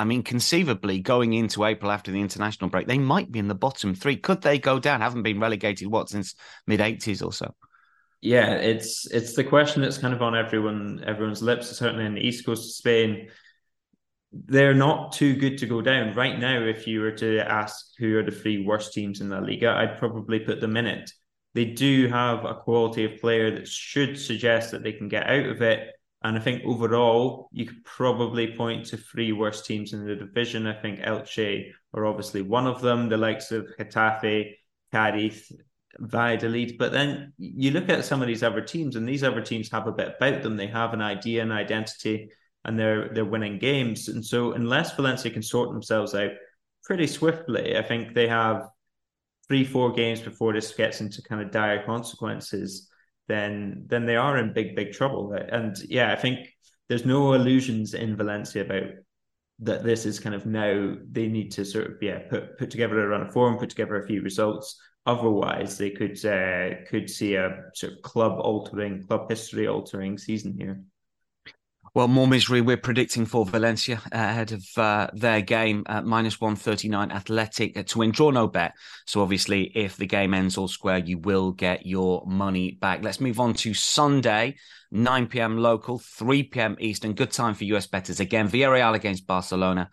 I 0.00 0.04
mean, 0.04 0.22
conceivably, 0.22 1.00
going 1.00 1.34
into 1.34 1.64
April 1.64 1.90
after 1.90 2.10
the 2.10 2.20
international 2.20 2.70
break, 2.70 2.86
they 2.86 2.98
might 2.98 3.30
be 3.30 3.38
in 3.38 3.48
the 3.48 3.54
bottom 3.54 3.94
three. 3.94 4.16
Could 4.16 4.42
they 4.42 4.58
go 4.58 4.78
down? 4.78 5.00
Haven't 5.00 5.22
been 5.22 5.40
relegated, 5.40 5.88
what, 5.88 6.08
since 6.08 6.34
mid 6.66 6.80
80s 6.80 7.24
or 7.24 7.32
so? 7.32 7.54
yeah, 8.22 8.52
it's 8.54 9.06
it's 9.10 9.34
the 9.34 9.44
question 9.44 9.82
that's 9.82 9.98
kind 9.98 10.12
of 10.12 10.20
on 10.20 10.36
everyone 10.36 11.02
everyone's 11.06 11.42
lips. 11.42 11.68
Certainly 11.68 12.04
in 12.04 12.14
the 12.14 12.26
east 12.26 12.44
coast 12.44 12.66
of 12.66 12.72
Spain, 12.72 13.30
they're 14.32 14.74
not 14.74 15.12
too 15.12 15.34
good 15.34 15.58
to 15.58 15.66
go 15.66 15.80
down 15.80 16.14
right 16.14 16.38
now. 16.38 16.60
If 16.62 16.86
you 16.86 17.00
were 17.00 17.12
to 17.12 17.40
ask 17.40 17.92
who 17.98 18.18
are 18.18 18.22
the 18.22 18.30
three 18.30 18.64
worst 18.64 18.92
teams 18.92 19.20
in 19.20 19.30
La 19.30 19.38
Liga, 19.38 19.70
I'd 19.70 19.98
probably 19.98 20.40
put 20.40 20.60
them 20.60 20.76
in 20.76 20.86
it. 20.86 21.10
They 21.54 21.64
do 21.64 22.08
have 22.08 22.44
a 22.44 22.54
quality 22.54 23.04
of 23.06 23.20
player 23.20 23.50
that 23.52 23.66
should 23.66 24.18
suggest 24.18 24.70
that 24.70 24.82
they 24.82 24.92
can 24.92 25.08
get 25.08 25.26
out 25.26 25.46
of 25.46 25.62
it. 25.62 25.88
And 26.22 26.36
I 26.36 26.40
think 26.40 26.62
overall, 26.64 27.48
you 27.50 27.64
could 27.64 27.84
probably 27.84 28.54
point 28.54 28.86
to 28.86 28.98
three 28.98 29.32
worst 29.32 29.64
teams 29.64 29.94
in 29.94 30.04
the 30.04 30.16
division. 30.16 30.66
I 30.66 30.74
think 30.74 31.00
Elche 31.00 31.70
are 31.94 32.06
obviously 32.06 32.42
one 32.42 32.66
of 32.66 32.82
them. 32.82 33.08
The 33.08 33.16
likes 33.16 33.52
of 33.52 33.66
Getafe, 33.78 34.52
Cadiz, 34.92 35.50
Valladolid. 35.98 36.76
But 36.78 36.92
then 36.92 37.32
you 37.38 37.70
look 37.70 37.88
at 37.88 38.04
some 38.04 38.20
of 38.20 38.28
these 38.28 38.42
other 38.42 38.60
teams, 38.60 38.96
and 38.96 39.08
these 39.08 39.24
other 39.24 39.40
teams 39.40 39.70
have 39.70 39.86
a 39.86 39.92
bit 39.92 40.16
about 40.18 40.42
them. 40.42 40.56
They 40.56 40.66
have 40.66 40.92
an 40.92 41.00
idea, 41.00 41.42
an 41.42 41.52
identity, 41.52 42.30
and 42.64 42.78
they're 42.78 43.08
they're 43.14 43.24
winning 43.24 43.58
games. 43.58 44.08
And 44.08 44.24
so 44.24 44.52
unless 44.52 44.94
Valencia 44.94 45.30
can 45.30 45.42
sort 45.42 45.72
themselves 45.72 46.14
out 46.14 46.32
pretty 46.84 47.06
swiftly, 47.06 47.76
I 47.78 47.82
think 47.82 48.14
they 48.14 48.28
have 48.28 48.68
three, 49.48 49.64
four 49.64 49.92
games 49.92 50.20
before 50.20 50.52
this 50.52 50.72
gets 50.74 51.00
into 51.00 51.22
kind 51.22 51.42
of 51.42 51.50
dire 51.50 51.84
consequences. 51.84 52.88
Then 53.30 53.84
then 53.86 54.06
they 54.06 54.16
are 54.16 54.36
in 54.38 54.52
big, 54.52 54.74
big 54.74 54.92
trouble. 54.92 55.32
And 55.32 55.76
yeah, 55.88 56.12
I 56.12 56.16
think 56.16 56.48
there's 56.88 57.06
no 57.06 57.34
illusions 57.34 57.94
in 57.94 58.16
Valencia 58.16 58.62
about 58.62 58.90
that 59.60 59.84
this 59.84 60.04
is 60.04 60.18
kind 60.18 60.34
of 60.34 60.46
now 60.46 60.96
they 61.10 61.28
need 61.28 61.52
to 61.52 61.64
sort 61.64 61.86
of 61.86 61.92
yeah 62.00 62.18
put 62.28 62.58
put 62.58 62.70
together 62.70 63.00
a 63.00 63.08
run 63.08 63.22
of 63.22 63.32
form, 63.32 63.58
put 63.58 63.70
together 63.70 63.96
a 63.96 64.06
few 64.06 64.22
results 64.22 64.80
Otherwise, 65.06 65.78
they 65.78 65.90
could 65.90 66.24
uh, 66.26 66.84
could 66.86 67.08
see 67.08 67.34
a 67.34 67.64
sort 67.74 67.94
of 67.94 68.02
club 68.02 68.38
altering, 68.38 69.02
club 69.06 69.30
history 69.30 69.66
altering 69.66 70.18
season 70.18 70.54
here. 70.58 70.82
Well, 71.92 72.06
more 72.06 72.28
misery 72.28 72.60
we're 72.60 72.76
predicting 72.76 73.26
for 73.26 73.44
Valencia 73.44 74.00
ahead 74.12 74.52
of 74.52 74.64
uh, 74.76 75.08
their 75.12 75.40
game 75.40 75.82
at 75.88 76.04
minus 76.04 76.40
139 76.40 77.10
Athletic 77.10 77.84
to 77.84 77.98
win. 77.98 78.12
Draw 78.12 78.30
no 78.30 78.46
bet. 78.46 78.74
So, 79.06 79.22
obviously, 79.22 79.72
if 79.74 79.96
the 79.96 80.06
game 80.06 80.32
ends 80.32 80.56
all 80.56 80.68
square, 80.68 80.98
you 80.98 81.18
will 81.18 81.50
get 81.50 81.84
your 81.84 82.22
money 82.26 82.78
back. 82.80 83.02
Let's 83.02 83.20
move 83.20 83.40
on 83.40 83.54
to 83.54 83.74
Sunday, 83.74 84.56
9 84.92 85.26
p.m. 85.26 85.58
local, 85.58 85.98
3 85.98 86.44
p.m. 86.44 86.76
Eastern. 86.78 87.14
Good 87.14 87.32
time 87.32 87.54
for 87.54 87.64
US 87.64 87.88
bettors. 87.88 88.20
Again, 88.20 88.48
Villarreal 88.48 88.94
against 88.94 89.26
Barcelona. 89.26 89.90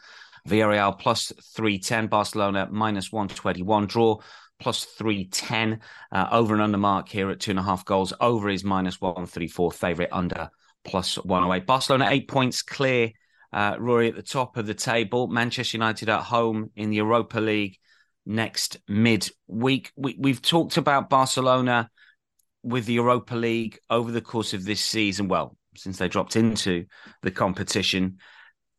Villarreal 0.47 0.99
plus 0.99 1.33
310, 1.55 2.07
Barcelona 2.07 2.67
minus 2.69 3.11
121. 3.11 3.87
Draw 3.87 4.17
plus 4.59 4.83
310. 4.83 5.79
Uh, 6.11 6.27
over 6.31 6.53
and 6.53 6.61
under 6.61 6.77
mark 6.77 7.09
here 7.09 7.31
at 7.31 7.39
two 7.39 7.51
and 7.51 7.59
a 7.59 7.63
half 7.63 7.85
goals. 7.85 8.13
Over 8.21 8.49
is 8.49 8.63
minus 8.63 9.01
134. 9.01 9.71
Favorite 9.71 10.09
under 10.11 10.51
plus 10.87 11.15
108. 11.15 11.65
Barcelona, 11.65 12.07
eight 12.09 12.27
points 12.27 12.61
clear. 12.61 13.11
Uh, 13.53 13.75
Rory 13.79 14.09
at 14.09 14.15
the 14.15 14.23
top 14.23 14.57
of 14.57 14.67
the 14.67 14.73
table. 14.73 15.27
Manchester 15.27 15.77
United 15.77 16.09
at 16.09 16.21
home 16.21 16.71
in 16.75 16.89
the 16.89 16.97
Europa 16.97 17.39
League 17.39 17.77
next 18.25 18.77
mid-week. 18.87 19.91
We, 19.95 20.15
we've 20.19 20.41
talked 20.41 20.77
about 20.77 21.09
Barcelona 21.09 21.89
with 22.63 22.85
the 22.85 22.93
Europa 22.93 23.35
League 23.35 23.79
over 23.89 24.11
the 24.11 24.21
course 24.21 24.53
of 24.53 24.65
this 24.65 24.81
season. 24.81 25.27
Well, 25.27 25.55
since 25.75 25.97
they 25.97 26.07
dropped 26.07 26.35
into 26.35 26.85
the 27.21 27.31
competition. 27.31 28.17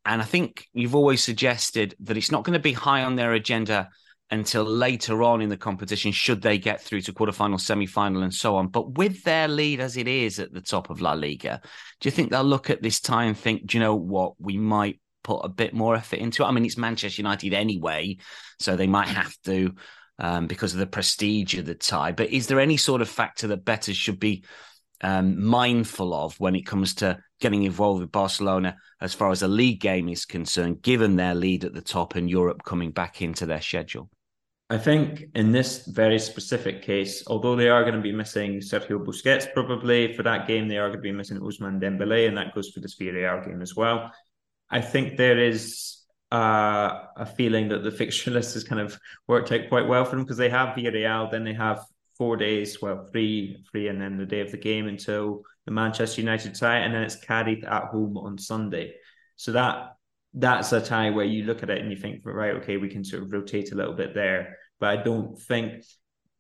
And 0.05 0.21
I 0.21 0.25
think 0.25 0.67
you've 0.73 0.95
always 0.95 1.23
suggested 1.23 1.95
that 2.01 2.17
it's 2.17 2.33
not 2.33 2.45
going 2.45 2.55
to 2.55 2.59
be 2.59 2.73
high 2.73 3.05
on 3.05 3.17
their 3.17 3.33
agenda 3.33 3.89
until 4.31 4.65
later 4.65 5.23
on 5.23 5.41
in 5.41 5.49
the 5.49 5.57
competition, 5.57 6.13
should 6.13 6.43
they 6.43 6.59
get 6.59 6.81
through 6.81 7.01
to 7.03 7.13
quarterfinal, 7.13 7.61
semi-final, 7.61 8.23
and 8.23 8.35
so 8.35 8.57
on. 8.57 8.69
But 8.69 8.97
with 8.99 9.23
their 9.25 9.49
lead 9.49 9.81
as 9.81 9.97
it 9.97 10.07
is 10.07 10.39
at 10.39 10.53
the 10.53 10.61
top 10.61 10.91
of 10.91 11.01
La 11.01 11.13
Liga, 11.13 11.61
do 12.01 12.07
you 12.07 12.11
think 12.11 12.31
they'll 12.31 12.45
look 12.45 12.69
at 12.69 12.83
this 12.83 13.01
tie 13.01 13.25
and 13.25 13.37
think, 13.37 13.67
do 13.67 13.79
you 13.79 13.83
know 13.83 13.95
what, 13.95 14.35
we 14.39 14.59
might 14.59 15.01
put 15.25 15.41
a 15.41 15.49
bit 15.49 15.73
more 15.73 15.95
effort 15.97 16.19
into 16.19 16.43
it? 16.43 16.47
I 16.47 16.51
mean, 16.51 16.65
it's 16.65 16.77
Manchester 16.77 17.23
United 17.23 17.55
anyway, 17.55 18.19
so 18.59 18.77
they 18.77 18.87
might 18.87 19.09
have 19.09 19.35
to 19.45 19.75
um, 20.19 20.47
because 20.47 20.75
of 20.75 20.81
the 20.81 20.87
prestige 20.87 21.55
of 21.55 21.65
the 21.65 21.75
tie. 21.75 22.13
But 22.13 22.31
is 22.31 22.49
there 22.49 22.61
any 22.61 22.77
sort 22.77 23.01
of 23.01 23.09
factor 23.09 23.47
that 23.49 23.65
bettors 23.65 23.97
should 23.97 24.21
be 24.21 24.45
um, 25.01 25.43
mindful 25.43 26.13
of 26.13 26.39
when 26.41 26.55
it 26.55 26.67
comes 26.67 26.95
to 26.97 27.19
getting 27.41 27.63
involved 27.63 28.01
with 28.01 28.13
Barcelona 28.13 28.77
as 29.01 29.15
far 29.15 29.31
as 29.31 29.43
a 29.43 29.49
league 29.49 29.81
game 29.81 30.09
is 30.09 30.25
concerned, 30.25 30.83
given 30.83 31.17
their 31.17 31.35
lead 31.35 31.65
at 31.65 31.73
the 31.73 31.81
top 31.81 32.17
and 32.17 32.29
Europe 32.29 32.63
coming 32.65 32.91
back 32.91 33.23
into 33.23 33.47
their 33.47 33.61
schedule? 33.61 34.11
I 34.71 34.77
think 34.77 35.25
in 35.35 35.51
this 35.51 35.87
very 35.87 36.19
specific 36.19 36.83
case, 36.83 37.25
although 37.27 37.57
they 37.57 37.71
are 37.71 37.83
going 37.83 37.95
to 37.95 38.03
be 38.03 38.13
missing 38.13 38.61
Sergio 38.61 39.03
Busquets 39.03 39.51
probably 39.55 40.13
for 40.13 40.23
that 40.25 40.47
game, 40.47 40.69
they 40.69 40.77
are 40.77 40.89
going 40.89 40.99
to 40.99 41.03
be 41.03 41.13
missing 41.13 41.41
Ousmane 41.41 41.81
Dembele, 41.81 42.29
and 42.29 42.37
that 42.37 42.55
goes 42.55 42.69
for 42.71 42.81
the 42.81 42.89
Villarreal 42.89 43.47
game 43.47 43.63
as 43.63 43.75
well. 43.75 44.13
I 44.69 44.83
think 44.83 45.17
there 45.17 45.39
is 45.39 46.03
uh, 46.31 47.05
a 47.17 47.25
feeling 47.25 47.69
that 47.69 47.83
the 47.83 47.91
fixture 48.03 48.31
list 48.31 48.55
has 48.55 48.65
kind 48.65 48.83
of 48.83 48.99
worked 49.27 49.53
out 49.53 49.71
quite 49.71 49.89
well 49.89 50.05
for 50.05 50.17
them 50.17 50.25
because 50.25 50.37
they 50.37 50.51
have 50.51 50.77
Villarreal, 50.77 51.31
then 51.31 51.45
they 51.45 51.55
have 51.55 51.83
four 52.19 52.37
days, 52.37 52.83
well, 52.83 53.09
three, 53.11 53.65
three, 53.71 53.89
and 53.89 53.99
then 53.99 54.19
the 54.19 54.27
day 54.27 54.41
of 54.41 54.51
the 54.51 54.59
game 54.59 54.87
until 54.87 55.45
the 55.65 55.71
Manchester 55.71 56.21
United 56.21 56.55
tie, 56.55 56.81
and 56.81 56.93
then 56.93 57.03
it's 57.03 57.17
Cadiz 57.17 57.65
at 57.65 57.85
home 57.85 58.19
on 58.19 58.37
Sunday. 58.37 58.97
So 59.37 59.53
that 59.53 59.95
that's 60.35 60.73
a 60.73 60.81
tie 60.81 61.11
where 61.11 61.25
you 61.25 61.45
look 61.45 61.63
at 61.63 61.71
it 61.71 61.81
and 61.81 61.91
you 61.91 61.97
think, 61.97 62.21
right, 62.25 62.57
okay, 62.57 62.77
we 62.77 62.89
can 62.89 63.05
sort 63.05 63.23
of 63.23 63.33
rotate 63.33 63.73
a 63.73 63.75
little 63.75 63.95
bit 63.95 64.15
there. 64.15 64.57
But 64.81 64.99
I 64.99 65.03
don't 65.03 65.39
think 65.41 65.85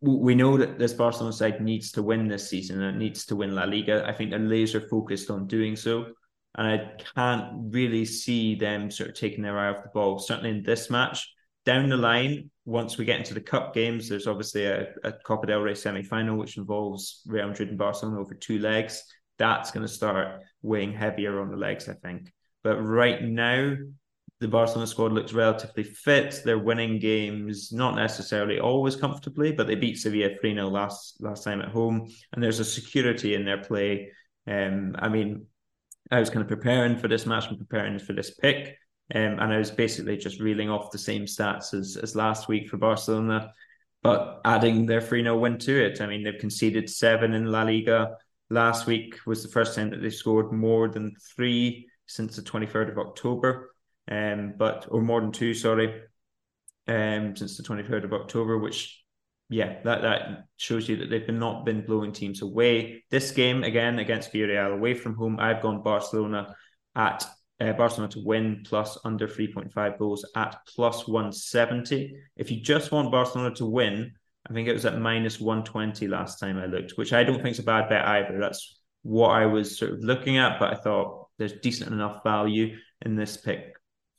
we 0.00 0.34
know 0.34 0.56
that 0.56 0.78
this 0.78 0.92
Barcelona 0.92 1.32
side 1.32 1.60
needs 1.60 1.90
to 1.92 2.02
win 2.02 2.28
this 2.28 2.48
season 2.48 2.80
and 2.80 2.96
it 2.96 2.98
needs 2.98 3.26
to 3.26 3.36
win 3.36 3.54
La 3.54 3.64
Liga. 3.64 4.04
I 4.06 4.12
think 4.12 4.30
they're 4.30 4.38
laser 4.38 4.80
focused 4.80 5.30
on 5.30 5.46
doing 5.46 5.74
so. 5.74 6.06
And 6.56 6.66
I 6.66 6.90
can't 7.14 7.72
really 7.72 8.04
see 8.04 8.54
them 8.54 8.90
sort 8.90 9.10
of 9.10 9.16
taking 9.16 9.42
their 9.42 9.58
eye 9.58 9.70
off 9.70 9.82
the 9.82 9.90
ball, 9.92 10.18
certainly 10.18 10.50
in 10.50 10.62
this 10.62 10.90
match. 10.90 11.28
Down 11.64 11.88
the 11.88 11.96
line, 11.96 12.50
once 12.64 12.96
we 12.96 13.04
get 13.04 13.18
into 13.18 13.34
the 13.34 13.40
cup 13.40 13.74
games, 13.74 14.08
there's 14.08 14.26
obviously 14.26 14.64
a, 14.64 14.88
a 15.04 15.12
Copa 15.12 15.46
del 15.46 15.60
Rey 15.60 15.74
semi 15.74 16.02
final, 16.02 16.36
which 16.36 16.56
involves 16.56 17.22
Real 17.26 17.48
Madrid 17.48 17.68
and 17.68 17.78
Barcelona 17.78 18.20
over 18.20 18.34
two 18.34 18.58
legs. 18.58 19.02
That's 19.38 19.70
going 19.70 19.86
to 19.86 19.92
start 19.92 20.42
weighing 20.62 20.92
heavier 20.92 21.40
on 21.40 21.50
the 21.50 21.56
legs, 21.56 21.88
I 21.88 21.94
think. 21.94 22.32
But 22.62 22.76
right 22.78 23.22
now, 23.22 23.76
the 24.40 24.48
Barcelona 24.48 24.86
squad 24.86 25.12
looks 25.12 25.32
relatively 25.32 25.82
fit. 25.82 26.40
They're 26.44 26.58
winning 26.58 26.98
games, 27.00 27.72
not 27.72 27.96
necessarily 27.96 28.60
always 28.60 28.94
comfortably, 28.94 29.52
but 29.52 29.66
they 29.66 29.74
beat 29.74 29.98
Sevilla 29.98 30.30
3 30.40 30.54
0 30.54 30.68
last, 30.68 31.16
last 31.20 31.42
time 31.42 31.60
at 31.60 31.70
home. 31.70 32.08
And 32.32 32.42
there's 32.42 32.60
a 32.60 32.64
security 32.64 33.34
in 33.34 33.44
their 33.44 33.58
play. 33.58 34.12
Um, 34.46 34.94
I 34.98 35.08
mean, 35.08 35.46
I 36.10 36.20
was 36.20 36.30
kind 36.30 36.42
of 36.42 36.48
preparing 36.48 36.96
for 36.96 37.08
this 37.08 37.26
match 37.26 37.48
and 37.48 37.58
preparing 37.58 37.98
for 37.98 38.12
this 38.12 38.30
pick. 38.34 38.76
Um, 39.14 39.38
and 39.40 39.52
I 39.52 39.58
was 39.58 39.70
basically 39.70 40.16
just 40.18 40.40
reeling 40.40 40.70
off 40.70 40.92
the 40.92 40.98
same 40.98 41.24
stats 41.24 41.74
as, 41.74 41.96
as 41.96 42.14
last 42.14 42.46
week 42.46 42.68
for 42.68 42.76
Barcelona, 42.76 43.52
but 44.02 44.40
adding 44.44 44.86
their 44.86 45.00
3 45.00 45.22
0 45.22 45.36
win 45.36 45.58
to 45.58 45.84
it. 45.84 46.00
I 46.00 46.06
mean, 46.06 46.22
they've 46.22 46.38
conceded 46.38 46.88
seven 46.88 47.34
in 47.34 47.46
La 47.46 47.62
Liga. 47.62 48.16
Last 48.50 48.86
week 48.86 49.16
was 49.26 49.42
the 49.42 49.48
first 49.48 49.74
time 49.74 49.90
that 49.90 50.00
they 50.00 50.10
scored 50.10 50.52
more 50.52 50.88
than 50.88 51.14
three 51.34 51.87
since 52.08 52.36
the 52.36 52.42
23rd 52.42 52.90
of 52.90 52.98
October, 52.98 53.74
um, 54.10 54.54
but 54.56 54.86
or 54.90 55.02
more 55.02 55.20
than 55.20 55.32
two, 55.32 55.54
sorry, 55.54 56.02
um, 56.88 57.36
since 57.36 57.56
the 57.56 57.62
23rd 57.62 58.04
of 58.04 58.12
October, 58.12 58.58
which 58.58 59.04
yeah, 59.50 59.80
that 59.84 60.02
that 60.02 60.44
shows 60.56 60.88
you 60.88 60.96
that 60.96 61.10
they've 61.10 61.28
not 61.28 61.64
been 61.64 61.86
blowing 61.86 62.12
teams 62.12 62.42
away. 62.42 63.04
This 63.10 63.30
game 63.30 63.64
again 63.64 63.98
against 63.98 64.32
Villarreal 64.32 64.74
away 64.74 64.94
from 64.94 65.14
home, 65.14 65.38
I've 65.38 65.62
gone 65.62 65.82
Barcelona 65.82 66.54
at 66.94 67.24
uh, 67.60 67.72
Barcelona 67.72 68.12
to 68.12 68.24
win 68.24 68.62
plus 68.66 68.98
under 69.04 69.26
3.5 69.26 69.98
goals 69.98 70.26
at 70.36 70.56
plus 70.74 71.08
170. 71.08 72.14
If 72.36 72.50
you 72.50 72.60
just 72.60 72.92
want 72.92 73.10
Barcelona 73.10 73.54
to 73.56 73.66
win, 73.66 74.12
I 74.48 74.52
think 74.52 74.68
it 74.68 74.74
was 74.74 74.86
at 74.86 74.98
minus 74.98 75.40
120 75.40 76.08
last 76.08 76.38
time 76.38 76.58
I 76.58 76.66
looked, 76.66 76.92
which 76.92 77.12
I 77.12 77.24
don't 77.24 77.42
think 77.42 77.52
is 77.52 77.58
a 77.58 77.64
bad 77.64 77.88
bet 77.88 78.06
either. 78.06 78.38
That's 78.38 78.80
what 79.02 79.30
I 79.30 79.46
was 79.46 79.78
sort 79.78 79.92
of 79.92 80.04
looking 80.04 80.38
at, 80.38 80.58
but 80.58 80.72
I 80.72 80.76
thought 80.76 81.27
there's 81.38 81.54
decent 81.54 81.92
enough 81.92 82.22
value 82.22 82.76
in 83.02 83.16
this 83.16 83.36
pick 83.36 83.74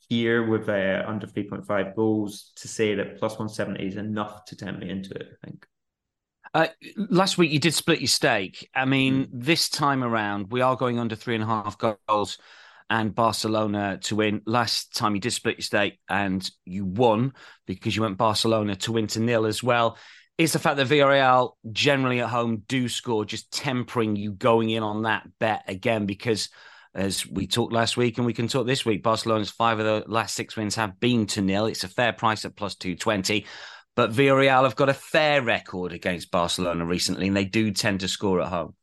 here 0.08 0.46
with 0.46 0.68
uh, 0.68 1.04
under 1.06 1.26
3.5 1.26 1.94
goals 1.94 2.52
to 2.56 2.66
say 2.66 2.94
that 2.96 3.18
plus 3.18 3.32
170 3.32 3.86
is 3.86 3.96
enough 3.96 4.44
to 4.46 4.56
tempt 4.56 4.80
me 4.80 4.90
into 4.90 5.14
it, 5.14 5.28
I 5.32 5.46
think. 5.46 5.66
Uh, 6.52 6.66
last 6.96 7.38
week 7.38 7.52
you 7.52 7.60
did 7.60 7.74
split 7.74 8.00
your 8.00 8.08
stake. 8.08 8.68
I 8.74 8.84
mean, 8.84 9.26
mm. 9.26 9.28
this 9.32 9.68
time 9.68 10.02
around 10.02 10.50
we 10.50 10.62
are 10.62 10.74
going 10.74 10.98
under 10.98 11.14
three 11.14 11.36
and 11.36 11.44
a 11.44 11.46
half 11.46 11.78
goals 11.78 12.38
and 12.88 13.14
Barcelona 13.14 13.98
to 14.02 14.16
win. 14.16 14.42
Last 14.46 14.96
time 14.96 15.14
you 15.14 15.20
did 15.20 15.32
split 15.32 15.58
your 15.58 15.62
stake 15.62 16.00
and 16.08 16.48
you 16.64 16.84
won 16.84 17.34
because 17.66 17.94
you 17.94 18.02
went 18.02 18.18
Barcelona 18.18 18.74
to 18.76 18.92
win 18.92 19.06
to 19.08 19.20
nil 19.20 19.46
as 19.46 19.62
well. 19.62 19.96
Is 20.38 20.52
the 20.52 20.58
fact 20.58 20.76
that 20.78 20.88
Villarreal 20.88 21.52
generally 21.70 22.20
at 22.20 22.30
home 22.30 22.64
do 22.66 22.88
score 22.88 23.24
just 23.24 23.52
tempering 23.52 24.16
you 24.16 24.32
going 24.32 24.70
in 24.70 24.82
on 24.82 25.02
that 25.02 25.28
bet 25.38 25.64
again 25.68 26.06
because 26.06 26.48
as 26.94 27.26
we 27.26 27.46
talked 27.46 27.72
last 27.72 27.96
week 27.96 28.18
and 28.18 28.26
we 28.26 28.32
can 28.32 28.48
talk 28.48 28.66
this 28.66 28.84
week. 28.84 29.02
Barcelona's 29.02 29.50
five 29.50 29.78
of 29.78 29.84
the 29.84 30.10
last 30.10 30.34
six 30.34 30.56
wins 30.56 30.74
have 30.74 30.98
been 31.00 31.26
to 31.26 31.40
nil. 31.40 31.66
It's 31.66 31.84
a 31.84 31.88
fair 31.88 32.12
price 32.12 32.44
at 32.44 32.56
plus 32.56 32.74
220. 32.74 33.46
But 33.96 34.12
Villarreal 34.12 34.64
have 34.64 34.76
got 34.76 34.88
a 34.88 34.94
fair 34.94 35.42
record 35.42 35.92
against 35.92 36.30
Barcelona 36.30 36.84
recently, 36.84 37.28
and 37.28 37.36
they 37.36 37.44
do 37.44 37.70
tend 37.72 38.00
to 38.00 38.08
score 38.08 38.40
at 38.40 38.48
home. 38.48 38.74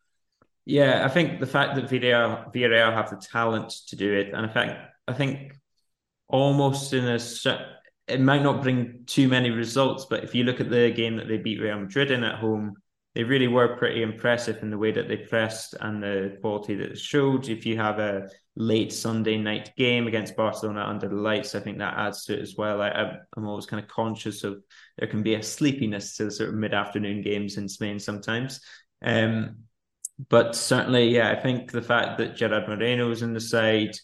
Yeah, 0.66 1.06
I 1.06 1.10
think 1.10 1.40
the 1.40 1.48
fact 1.48 1.76
that 1.76 1.90
Villarreal, 1.90 2.94
have 2.94 3.10
the 3.10 3.16
talent 3.16 3.74
to 3.88 3.96
do 3.96 4.14
it, 4.14 4.34
and 4.34 4.46
in 4.46 4.52
fact, 4.52 4.80
I 5.08 5.14
think 5.14 5.54
almost 6.28 6.94
in 6.94 7.08
a 7.08 7.20
it 8.08 8.22
might 8.22 8.44
not 8.44 8.62
bring 8.62 9.04
too 9.06 9.28
many 9.28 9.50
results, 9.50 10.06
but 10.10 10.24
if 10.24 10.34
you 10.34 10.44
look 10.44 10.62
at 10.62 10.70
the 10.70 10.92
game 10.92 11.18
that 11.18 11.28
they 11.28 11.38
beat 11.38 11.60
Real 11.60 11.80
Madrid 11.80 12.12
in 12.12 12.24
at 12.24 12.40
home, 12.40 12.76
they 13.18 13.24
really 13.24 13.48
were 13.48 13.78
pretty 13.78 14.04
impressive 14.04 14.62
in 14.62 14.70
the 14.70 14.78
way 14.78 14.92
that 14.92 15.08
they 15.08 15.18
pressed 15.18 15.74
and 15.82 16.04
the 16.04 16.38
quality 16.40 16.76
that 16.76 16.92
it 16.92 17.00
showed. 17.00 17.50
If 17.50 17.66
you 17.66 17.76
have 17.76 17.98
a 17.98 18.30
late 18.56 18.94
Sunday 18.94 19.38
night 19.40 19.72
game 19.76 20.06
against 20.06 20.36
Barcelona 20.36 20.82
under 20.82 21.10
the 21.10 21.16
lights, 21.16 21.56
I 21.56 21.60
think 21.60 21.80
that 21.80 21.98
adds 21.98 22.26
to 22.26 22.36
it 22.38 22.42
as 22.44 22.54
well. 22.56 22.80
I, 22.80 23.18
am 23.36 23.48
always 23.48 23.66
kind 23.66 23.82
of 23.82 23.90
conscious 23.90 24.44
of 24.44 24.62
there 25.00 25.08
can 25.08 25.24
be 25.24 25.34
a 25.34 25.42
sleepiness 25.42 26.16
to 26.18 26.26
the 26.26 26.32
sort 26.32 26.50
of 26.50 26.56
mid 26.58 26.76
afternoon 26.76 27.24
games 27.24 27.58
in 27.58 27.68
Spain 27.68 27.98
sometimes. 27.98 28.62
Um, 29.02 29.64
but 30.30 30.56
certainly, 30.56 31.10
yeah, 31.10 31.32
I 31.32 31.42
think 31.42 31.72
the 31.72 31.82
fact 31.82 32.20
that 32.20 32.36
Gerard 32.36 32.70
Moreno 32.70 33.10
is 33.10 33.24
in 33.24 33.34
the 33.34 33.42
side, 33.42 33.98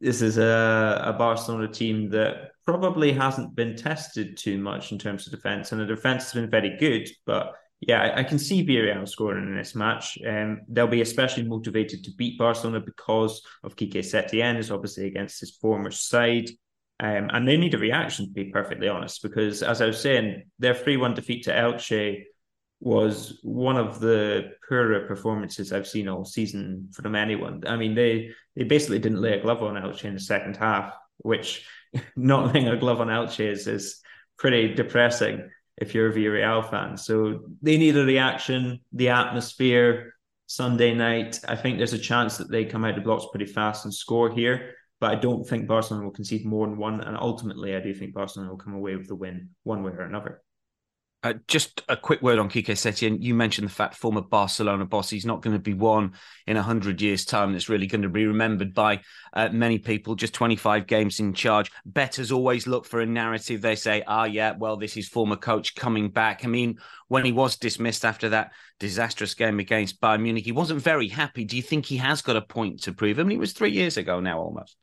this 0.00 0.22
is 0.22 0.38
a, 0.38 1.02
a 1.04 1.12
Barcelona 1.12 1.68
team 1.68 2.08
that 2.12 2.52
probably 2.64 3.12
hasn't 3.12 3.54
been 3.54 3.76
tested 3.76 4.38
too 4.38 4.56
much 4.56 4.92
in 4.92 4.98
terms 4.98 5.26
of 5.26 5.34
defense, 5.34 5.72
and 5.72 5.80
the 5.82 5.84
defense 5.84 6.24
has 6.24 6.32
been 6.32 6.48
very 6.48 6.78
good, 6.78 7.06
but 7.26 7.52
yeah, 7.80 8.12
I, 8.14 8.24
can 8.24 8.38
see 8.38 8.64
Villarreal 8.64 9.08
scoring 9.08 9.46
in 9.46 9.56
this 9.56 9.74
match. 9.74 10.18
Um, 10.26 10.60
they'll 10.68 10.86
be 10.86 11.00
especially 11.00 11.44
motivated 11.44 12.04
to 12.04 12.10
beat 12.12 12.36
Barcelona 12.36 12.80
because 12.80 13.42
of 13.64 13.74
Quique 13.74 13.94
Setien 13.94 14.58
is 14.58 14.70
obviously 14.70 15.06
against 15.06 15.40
his 15.40 15.52
former 15.52 15.90
side. 15.90 16.50
Um, 17.02 17.30
and 17.32 17.48
they 17.48 17.56
need 17.56 17.72
a 17.72 17.78
reaction, 17.78 18.26
to 18.26 18.32
be 18.32 18.50
perfectly 18.50 18.88
honest, 18.88 19.22
because 19.22 19.62
as 19.62 19.80
I 19.80 19.86
was 19.86 19.98
saying, 19.98 20.42
their 20.58 20.74
3 20.74 20.98
1 20.98 21.14
defeat 21.14 21.44
to 21.44 21.52
Elche 21.52 22.24
was 22.80 23.38
one 23.42 23.78
of 23.78 23.98
the 23.98 24.52
poorer 24.68 25.06
performances 25.06 25.72
I've 25.72 25.88
seen 25.88 26.08
all 26.08 26.26
season 26.26 26.90
from 26.92 27.14
anyone. 27.14 27.62
I 27.66 27.76
mean, 27.76 27.94
they 27.94 28.30
they 28.56 28.64
basically 28.64 28.98
didn't 28.98 29.22
lay 29.22 29.38
a 29.38 29.42
glove 29.42 29.62
on 29.62 29.76
Elche 29.76 30.04
in 30.04 30.14
the 30.14 30.20
second 30.20 30.58
half, 30.58 30.92
which 31.18 31.66
not 32.16 32.52
laying 32.52 32.68
a 32.68 32.76
glove 32.76 33.00
on 33.00 33.08
Elche 33.08 33.50
is, 33.50 33.66
is 33.66 34.02
pretty 34.38 34.74
depressing 34.74 35.48
if 35.76 35.94
you're 35.94 36.10
a 36.10 36.12
Villarreal 36.12 36.68
fan. 36.70 36.96
So 36.96 37.40
they 37.62 37.76
need 37.76 37.96
a 37.96 38.04
reaction, 38.04 38.80
the 38.92 39.10
atmosphere, 39.10 40.14
Sunday 40.46 40.94
night. 40.94 41.40
I 41.46 41.56
think 41.56 41.78
there's 41.78 41.92
a 41.92 41.98
chance 41.98 42.36
that 42.38 42.50
they 42.50 42.64
come 42.64 42.84
out 42.84 42.96
the 42.96 43.00
blocks 43.00 43.26
pretty 43.30 43.46
fast 43.46 43.84
and 43.84 43.94
score 43.94 44.30
here. 44.30 44.74
But 45.00 45.12
I 45.12 45.14
don't 45.14 45.48
think 45.48 45.66
Barcelona 45.66 46.04
will 46.04 46.12
concede 46.12 46.44
more 46.44 46.66
than 46.66 46.76
one. 46.76 47.00
And 47.00 47.16
ultimately, 47.16 47.74
I 47.74 47.80
do 47.80 47.94
think 47.94 48.12
Barcelona 48.12 48.50
will 48.50 48.58
come 48.58 48.74
away 48.74 48.96
with 48.96 49.08
the 49.08 49.14
win 49.14 49.50
one 49.62 49.82
way 49.82 49.92
or 49.92 50.02
another. 50.02 50.42
Uh, 51.22 51.34
just 51.46 51.82
a 51.90 51.98
quick 51.98 52.22
word 52.22 52.38
on 52.38 52.48
Quique 52.48 52.68
Setien. 52.68 53.20
You 53.20 53.34
mentioned 53.34 53.68
the 53.68 53.72
fact 53.72 53.94
former 53.94 54.22
Barcelona 54.22 54.86
boss. 54.86 55.10
He's 55.10 55.26
not 55.26 55.42
going 55.42 55.54
to 55.54 55.62
be 55.62 55.74
one 55.74 56.14
in 56.46 56.56
a 56.56 56.62
hundred 56.62 57.02
years' 57.02 57.26
time 57.26 57.52
that's 57.52 57.68
really 57.68 57.86
going 57.86 58.00
to 58.02 58.08
be 58.08 58.24
remembered 58.26 58.72
by 58.72 59.02
uh, 59.34 59.50
many 59.50 59.78
people. 59.78 60.14
Just 60.14 60.32
25 60.32 60.86
games 60.86 61.20
in 61.20 61.34
charge. 61.34 61.70
Betters 61.84 62.32
always 62.32 62.66
look 62.66 62.86
for 62.86 63.00
a 63.00 63.06
narrative. 63.06 63.60
They 63.60 63.76
say, 63.76 64.02
"Ah, 64.06 64.24
yeah, 64.24 64.54
well, 64.56 64.78
this 64.78 64.96
is 64.96 65.08
former 65.08 65.36
coach 65.36 65.74
coming 65.74 66.08
back." 66.08 66.42
I 66.42 66.48
mean, 66.48 66.78
when 67.08 67.26
he 67.26 67.32
was 67.32 67.56
dismissed 67.58 68.06
after 68.06 68.30
that 68.30 68.52
disastrous 68.78 69.34
game 69.34 69.60
against 69.60 70.00
Bayern 70.00 70.22
Munich, 70.22 70.46
he 70.46 70.52
wasn't 70.52 70.80
very 70.80 71.08
happy. 71.08 71.44
Do 71.44 71.56
you 71.56 71.62
think 71.62 71.84
he 71.84 71.98
has 71.98 72.22
got 72.22 72.36
a 72.36 72.42
point 72.42 72.84
to 72.84 72.94
prove? 72.94 73.18
I 73.18 73.24
mean, 73.24 73.36
it 73.36 73.40
was 73.40 73.52
three 73.52 73.72
years 73.72 73.98
ago 73.98 74.20
now, 74.20 74.40
almost. 74.40 74.79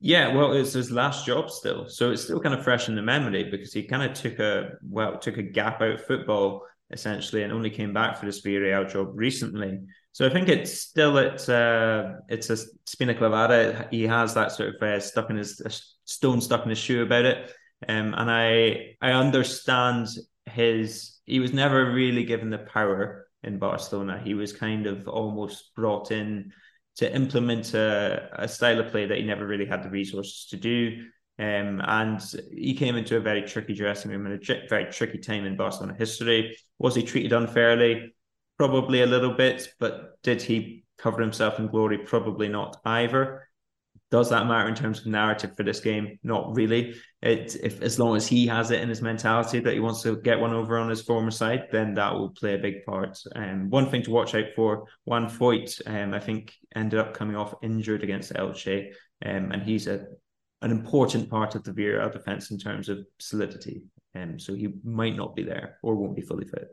Yeah, 0.00 0.34
well, 0.34 0.52
it's 0.52 0.74
his 0.74 0.90
last 0.90 1.24
job 1.24 1.50
still, 1.50 1.88
so 1.88 2.10
it's 2.10 2.22
still 2.24 2.40
kind 2.40 2.54
of 2.54 2.62
fresh 2.62 2.88
in 2.88 2.96
the 2.96 3.02
memory 3.02 3.44
because 3.50 3.72
he 3.72 3.82
kind 3.82 4.02
of 4.02 4.12
took 4.14 4.38
a 4.38 4.72
well 4.86 5.18
took 5.18 5.38
a 5.38 5.42
gap 5.42 5.80
out 5.80 6.00
football 6.00 6.66
essentially 6.90 7.42
and 7.42 7.52
only 7.52 7.70
came 7.70 7.92
back 7.92 8.16
for 8.16 8.26
this 8.26 8.42
Villarreal 8.44 8.88
job 8.88 9.10
recently. 9.14 9.80
So 10.12 10.26
I 10.26 10.30
think 10.30 10.48
it's 10.48 10.80
still 10.80 11.16
it's 11.16 11.48
uh, 11.48 12.16
it's 12.28 12.50
a 12.50 12.58
spina 12.84 13.14
clavada. 13.14 13.88
He 13.90 14.02
has 14.06 14.34
that 14.34 14.52
sort 14.52 14.74
of 14.74 14.82
uh, 14.82 15.00
stuck 15.00 15.30
in 15.30 15.36
his 15.36 15.62
stone 16.04 16.40
stuck 16.42 16.64
in 16.64 16.70
his 16.70 16.78
shoe 16.78 17.02
about 17.02 17.24
it, 17.24 17.52
um, 17.88 18.14
and 18.16 18.30
I 18.30 18.96
I 19.00 19.12
understand 19.12 20.08
his. 20.44 21.20
He 21.24 21.40
was 21.40 21.52
never 21.52 21.90
really 21.90 22.24
given 22.24 22.50
the 22.50 22.58
power 22.58 23.26
in 23.42 23.58
Barcelona. 23.58 24.20
He 24.22 24.34
was 24.34 24.52
kind 24.52 24.86
of 24.86 25.08
almost 25.08 25.74
brought 25.74 26.12
in 26.12 26.52
to 26.96 27.14
implement 27.14 27.74
a, 27.74 28.28
a 28.32 28.48
style 28.48 28.80
of 28.80 28.90
play 28.90 29.06
that 29.06 29.18
he 29.18 29.24
never 29.24 29.46
really 29.46 29.66
had 29.66 29.82
the 29.82 29.90
resources 29.90 30.46
to 30.50 30.56
do. 30.56 31.04
Um, 31.38 31.82
and 31.84 32.20
he 32.50 32.74
came 32.74 32.96
into 32.96 33.16
a 33.16 33.20
very 33.20 33.42
tricky 33.42 33.74
dressing 33.74 34.10
room 34.10 34.26
at 34.26 34.48
a 34.48 34.68
very 34.68 34.90
tricky 34.90 35.18
time 35.18 35.44
in 35.44 35.56
Barcelona 35.56 35.94
history. 35.98 36.56
Was 36.78 36.94
he 36.94 37.02
treated 37.02 37.32
unfairly? 37.32 38.14
Probably 38.56 39.02
a 39.02 39.06
little 39.06 39.34
bit, 39.34 39.68
but 39.78 40.22
did 40.22 40.40
he 40.40 40.84
cover 40.96 41.20
himself 41.20 41.58
in 41.58 41.66
glory? 41.66 41.98
Probably 41.98 42.48
not 42.48 42.78
either. 42.86 43.45
Does 44.10 44.30
that 44.30 44.46
matter 44.46 44.68
in 44.68 44.74
terms 44.76 45.00
of 45.00 45.06
narrative 45.06 45.56
for 45.56 45.64
this 45.64 45.80
game? 45.80 46.18
Not 46.22 46.54
really. 46.54 46.94
It 47.22 47.56
if 47.62 47.82
as 47.82 47.98
long 47.98 48.16
as 48.16 48.26
he 48.26 48.46
has 48.46 48.70
it 48.70 48.80
in 48.80 48.88
his 48.88 49.02
mentality 49.02 49.58
that 49.58 49.74
he 49.74 49.80
wants 49.80 50.02
to 50.02 50.16
get 50.16 50.38
one 50.38 50.52
over 50.52 50.78
on 50.78 50.88
his 50.88 51.02
former 51.02 51.32
side, 51.32 51.64
then 51.72 51.94
that 51.94 52.14
will 52.14 52.30
play 52.30 52.54
a 52.54 52.58
big 52.58 52.84
part. 52.84 53.18
Um, 53.34 53.68
one 53.68 53.90
thing 53.90 54.02
to 54.02 54.12
watch 54.12 54.34
out 54.36 54.46
for: 54.54 54.86
Juan 55.06 55.28
Foyth, 55.28 55.82
um, 55.86 56.14
I 56.14 56.20
think 56.20 56.54
ended 56.76 57.00
up 57.00 57.14
coming 57.14 57.34
off 57.34 57.54
injured 57.62 58.04
against 58.04 58.32
Elche, 58.32 58.92
um, 59.24 59.50
and 59.50 59.62
he's 59.62 59.88
a 59.88 60.06
an 60.62 60.70
important 60.70 61.28
part 61.28 61.56
of 61.56 61.64
the 61.64 61.72
Villarreal 61.72 62.12
defense 62.12 62.52
in 62.52 62.58
terms 62.58 62.88
of 62.88 63.04
solidity. 63.18 63.82
Um, 64.14 64.38
so 64.38 64.54
he 64.54 64.68
might 64.84 65.16
not 65.16 65.34
be 65.34 65.42
there 65.42 65.78
or 65.82 65.96
won't 65.96 66.16
be 66.16 66.22
fully 66.22 66.46
fit. 66.46 66.68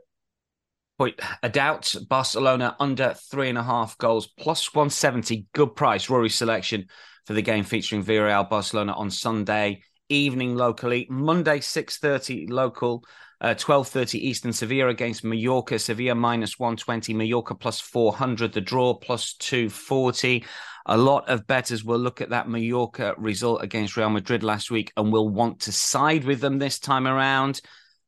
Point 0.98 1.20
a 1.42 1.50
doubt. 1.50 1.96
Barcelona 2.08 2.76
under 2.80 3.16
three 3.32 3.50
and 3.50 3.58
a 3.58 3.64
half 3.64 3.98
goals, 3.98 4.28
plus 4.28 4.74
170. 4.74 5.48
Good 5.54 5.76
price. 5.76 6.10
Rory 6.10 6.30
selection 6.30 6.88
for 7.26 7.34
the 7.34 7.42
game 7.42 7.64
featuring 7.64 8.04
Villarreal 8.04 8.50
Barcelona 8.50 8.94
on 8.94 9.10
Sunday 9.10 9.82
evening 10.10 10.56
locally. 10.56 11.08
Monday, 11.10 11.60
6.30 11.60 12.50
local. 12.50 13.04
Uh, 13.42 13.54
12.30 13.56 14.20
Eastern, 14.20 14.54
Sevilla 14.54 14.88
against 14.88 15.24
Mallorca. 15.24 15.78
Sevilla 15.78 16.16
minus 16.16 16.58
120, 16.58 17.14
Mallorca 17.14 17.56
plus 17.56 17.80
400, 17.80 18.54
the 18.54 18.62
draw 18.62 18.94
plus 18.94 19.34
240. 19.34 20.46
A 20.86 20.98
lot 20.98 21.28
of 21.30 21.48
bettors 21.48 21.84
will 21.84 22.00
look 22.00 22.22
at 22.22 22.30
that 22.30 22.48
Mallorca 22.48 23.16
result 23.18 23.64
against 23.64 23.98
Real 23.98 24.10
Madrid 24.10 24.44
last 24.44 24.72
week 24.72 24.92
and 24.96 25.12
will 25.12 25.30
want 25.30 25.62
to 25.62 25.72
side 25.72 26.24
with 26.24 26.42
them 26.42 26.58
this 26.58 26.80
time 26.80 27.08
around. 27.08 27.62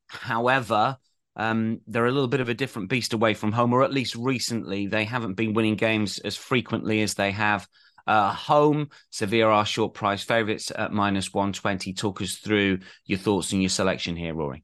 However, 0.08 0.98
um, 1.36 1.82
they're 1.88 2.06
a 2.06 2.12
little 2.12 2.30
bit 2.30 2.42
of 2.42 2.50
a 2.50 2.54
different 2.54 2.90
beast 2.90 3.14
away 3.14 3.34
from 3.34 3.52
home, 3.52 3.74
or 3.74 3.84
at 3.84 3.94
least 3.94 4.16
recently. 4.16 4.88
They 4.88 5.04
haven't 5.04 5.34
been 5.34 5.54
winning 5.54 5.76
games 5.76 6.20
as 6.20 6.38
frequently 6.38 7.02
as 7.02 7.14
they 7.16 7.32
have 7.32 7.68
uh, 8.08 8.34
home. 8.34 8.90
Sevilla 9.10 9.48
are 9.48 9.66
short 9.66 9.94
price 9.94 10.24
favourites 10.24 10.72
at 10.76 10.92
minus 10.92 11.34
120. 11.34 11.94
Talk 11.94 12.22
us 12.22 12.36
through 12.36 12.80
your 13.06 13.20
thoughts 13.20 13.52
and 13.52 13.62
your 13.62 13.70
selection 13.70 14.16
here, 14.16 14.34
Rory. 14.34 14.64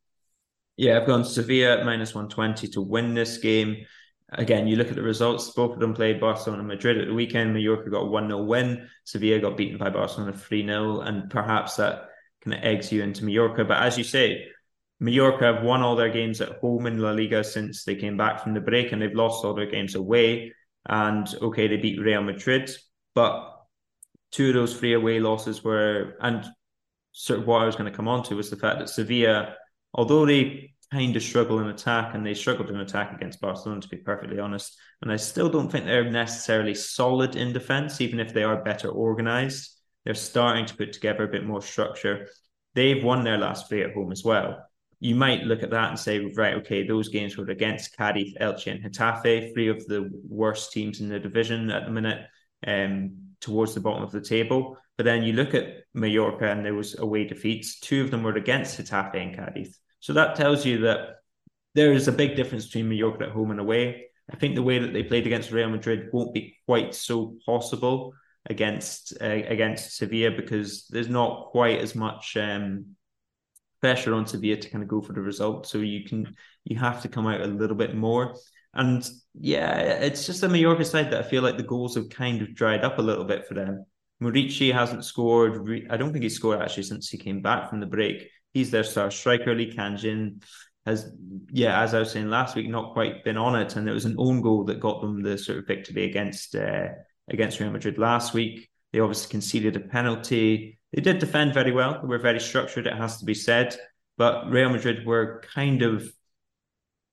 Yeah, 0.78 0.98
I've 0.98 1.08
gone 1.08 1.26
Sevilla 1.26 1.80
at 1.80 1.86
minus 1.86 2.16
120 2.16 2.68
to 2.70 2.82
win 2.82 3.14
this 3.14 3.38
game 3.38 3.86
again, 4.32 4.68
you 4.68 4.76
look 4.76 4.90
at 4.90 4.96
the 4.96 5.02
results, 5.02 5.50
both 5.52 5.74
of 5.74 5.80
them 5.80 5.94
played 5.94 6.20
Barcelona 6.20 6.60
and 6.60 6.68
Madrid 6.68 6.98
at 6.98 7.08
the 7.08 7.14
weekend. 7.14 7.54
Mallorca 7.54 7.90
got 7.90 8.04
a 8.04 8.06
1 8.06 8.28
0 8.28 8.44
win. 8.44 8.90
Sevilla 9.04 9.40
got 9.40 9.58
beaten 9.58 9.78
by 9.78 9.90
Barcelona 9.90 10.34
3 10.34 10.66
0. 10.66 11.02
And 11.02 11.30
perhaps 11.30 11.76
that 11.76 12.10
kind 12.44 12.58
of 12.58 12.64
eggs 12.64 12.92
you 12.92 13.04
into 13.04 13.26
Mallorca. 13.26 13.66
But 13.66 13.82
as 13.82 13.98
you 13.98 14.04
say, 14.04 14.48
Mallorca 15.00 15.54
have 15.54 15.64
won 15.64 15.82
all 15.82 15.96
their 15.96 16.10
games 16.10 16.42
at 16.42 16.60
home 16.60 16.86
in 16.86 17.00
La 17.00 17.12
Liga 17.12 17.44
since 17.44 17.84
they 17.84 17.96
came 17.96 18.18
back 18.18 18.42
from 18.42 18.54
the 18.54 18.62
break, 18.62 18.92
and 18.92 19.02
they've 19.02 19.14
lost 19.14 19.44
all 19.44 19.54
their 19.54 19.70
games 19.70 19.96
away. 19.96 20.54
And 20.88 21.28
okay, 21.42 21.68
they 21.68 21.78
beat 21.78 22.00
Real 22.00 22.24
Madrid, 22.24 22.72
but 23.14 23.66
two 24.32 24.50
of 24.50 24.54
those 24.54 24.78
three 24.78 24.94
away 24.94 25.20
losses 25.20 25.64
were, 25.64 26.16
and 26.22 26.46
sort 27.12 27.40
of 27.40 27.48
what 27.48 27.62
I 27.62 27.66
was 27.66 27.76
going 27.76 27.92
to 27.92 27.96
come 27.96 28.08
on 28.08 28.24
to 28.24 28.36
was 28.36 28.50
the 28.50 28.56
fact 28.56 28.80
that 28.80 28.90
Sevilla, 28.90 29.56
although 29.94 30.26
they 30.26 30.74
kind 30.92 31.16
of 31.16 31.24
struggle 31.24 31.60
in 31.60 31.68
attack, 31.68 32.16
and 32.16 32.26
they 32.26 32.34
struggled 32.34 32.70
in 32.70 32.78
attack 32.78 33.14
against 33.14 33.42
Barcelona, 33.42 33.82
to 33.82 33.88
be 33.88 33.98
perfectly 33.98 34.40
honest. 34.40 34.78
And 35.02 35.12
I 35.12 35.16
still 35.16 35.50
don't 35.50 35.72
think 35.72 35.86
they're 35.86 36.10
necessarily 36.10 36.76
solid 36.76 37.36
in 37.36 37.54
defense, 37.54 38.02
even 38.02 38.20
if 38.20 38.34
they 38.34 38.44
are 38.44 38.64
better 38.64 38.90
organized. 38.90 39.78
They're 40.04 40.14
starting 40.14 40.66
to 40.66 40.76
put 40.76 40.94
together 40.94 41.24
a 41.24 41.32
bit 41.32 41.46
more 41.46 41.62
structure. 41.62 42.28
They've 42.76 43.04
won 43.04 43.24
their 43.24 43.38
last 43.38 43.70
three 43.70 43.84
at 43.84 43.94
home 43.94 44.12
as 44.12 44.24
well. 44.24 44.66
You 45.00 45.16
might 45.16 45.44
look 45.44 45.64
at 45.64 45.72
that 45.72 45.90
and 45.90 46.00
say, 46.00 46.20
right, 46.36 46.56
okay, 46.56 46.86
those 46.86 47.10
games 47.10 47.38
were 47.38 47.50
against 47.50 47.98
Cadiz, 47.98 48.36
Elche, 48.40 48.72
and 48.72 48.84
Getafe, 48.84 49.54
three 49.54 49.68
of 49.68 49.86
the 49.88 50.10
worst 50.28 50.72
teams 50.72 51.02
in 51.02 51.10
the 51.10 51.20
division 51.20 51.72
at 51.72 51.86
the 51.86 51.92
minute, 51.92 52.28
um, 52.66 53.18
towards 53.40 53.74
the 53.74 53.80
bottom 53.80 54.04
of 54.04 54.12
the 54.12 54.22
table. 54.22 54.78
But 54.98 55.06
then 55.06 55.24
you 55.24 55.34
look 55.34 55.54
at 55.54 55.84
Mallorca, 55.94 56.50
and 56.50 56.66
there 56.66 56.74
was 56.74 56.98
away 56.98 57.26
defeats. 57.26 57.80
Two 57.80 58.04
of 58.04 58.12
them 58.12 58.24
were 58.24 58.36
against 58.36 58.80
Getafe 58.80 59.16
and 59.16 59.36
Cadiz. 59.36 59.78
So 60.00 60.14
that 60.14 60.36
tells 60.36 60.66
you 60.66 60.80
that 60.82 61.22
there 61.74 61.94
is 61.94 62.08
a 62.08 62.12
big 62.12 62.36
difference 62.36 62.66
between 62.66 62.90
Mallorca 62.90 63.26
at 63.26 63.32
home 63.32 63.52
and 63.52 63.60
away. 63.60 64.08
I 64.32 64.36
think 64.36 64.56
the 64.56 64.64
way 64.64 64.80
that 64.80 64.94
they 64.94 65.04
played 65.04 65.26
against 65.26 65.52
Real 65.52 65.70
Madrid 65.70 66.10
won't 66.12 66.34
be 66.34 66.58
quite 66.66 66.96
so 66.96 67.38
possible 67.46 68.14
against 68.50 69.14
uh, 69.22 69.26
against 69.26 69.98
Sevilla 69.98 70.32
because 70.32 70.88
there's 70.88 71.10
not 71.10 71.52
quite 71.52 71.80
as 71.80 71.96
much 71.96 72.38
um, 72.38 72.96
pressure 73.82 74.14
on 74.14 74.26
Sevilla 74.26 74.58
to 74.58 74.70
kind 74.70 74.84
of 74.84 74.88
go 74.88 75.02
for 75.02 75.14
the 75.14 75.22
result. 75.22 75.68
So 75.68 75.80
you 75.80 76.04
can 76.06 76.36
you 76.64 76.78
have 76.78 77.02
to 77.02 77.10
come 77.10 77.28
out 77.28 77.42
a 77.42 77.48
little 77.48 77.76
bit 77.76 77.96
more. 77.96 78.36
And 78.74 79.08
yeah, 79.34 79.80
it's 79.80 80.26
just 80.26 80.44
a 80.44 80.50
Mallorca 80.50 80.86
side 80.86 81.12
that 81.12 81.26
I 81.26 81.28
feel 81.28 81.44
like 81.44 81.58
the 81.58 81.64
goals 81.64 81.96
have 81.96 82.10
kind 82.10 82.42
of 82.42 82.56
dried 82.56 82.84
up 82.84 83.00
a 83.00 83.02
little 83.02 83.26
bit 83.26 83.46
for 83.48 83.54
them. 83.54 83.86
Muriqi 84.22 84.72
hasn't 84.72 85.04
scored. 85.04 85.86
I 85.90 85.98
don't 85.98 86.12
think 86.12 86.24
he 86.24 86.30
scored 86.30 86.62
actually 86.62 86.84
since 86.84 87.10
he 87.10 87.18
came 87.18 87.42
back 87.42 87.70
from 87.70 87.80
the 87.80 87.86
break 87.88 88.30
he's 88.54 88.72
their 88.72 88.84
star 88.84 89.12
striker. 89.12 89.56
Lee 89.56 89.72
Kang-in 89.72 90.42
has, 90.86 91.12
yeah, 91.52 91.82
as 91.82 91.94
I 91.94 92.00
was 92.00 92.12
saying 92.12 92.30
last 92.30 92.56
week, 92.56 92.70
not 92.70 92.94
quite 92.94 93.24
been 93.24 93.38
on 93.38 93.60
it, 93.60 93.76
and 93.76 93.88
it 93.88 93.94
was 93.94 94.06
an 94.06 94.16
own 94.18 94.42
goal 94.42 94.64
that 94.66 94.80
got 94.80 95.02
them 95.02 95.22
the 95.22 95.38
sort 95.38 95.60
of 95.60 95.68
victory 95.68 96.06
against 96.06 96.56
uh, 96.56 96.88
against 97.30 97.60
Real 97.60 97.72
Madrid 97.72 97.98
last 97.98 98.34
week. 98.34 98.70
They 98.92 99.00
obviously 99.00 99.32
conceded 99.32 99.76
a 99.76 99.80
penalty. 99.80 100.80
They 100.92 101.02
did 101.02 101.20
defend 101.20 101.54
very 101.54 101.72
well. 101.72 102.00
They 102.02 102.08
were 102.08 102.18
very 102.18 102.40
structured. 102.40 102.88
It 102.88 102.94
has 102.94 103.18
to 103.20 103.26
be 103.26 103.34
said, 103.34 103.78
but 104.18 104.50
Real 104.50 104.70
Madrid 104.70 105.06
were 105.06 105.44
kind 105.54 105.82
of 105.82 106.12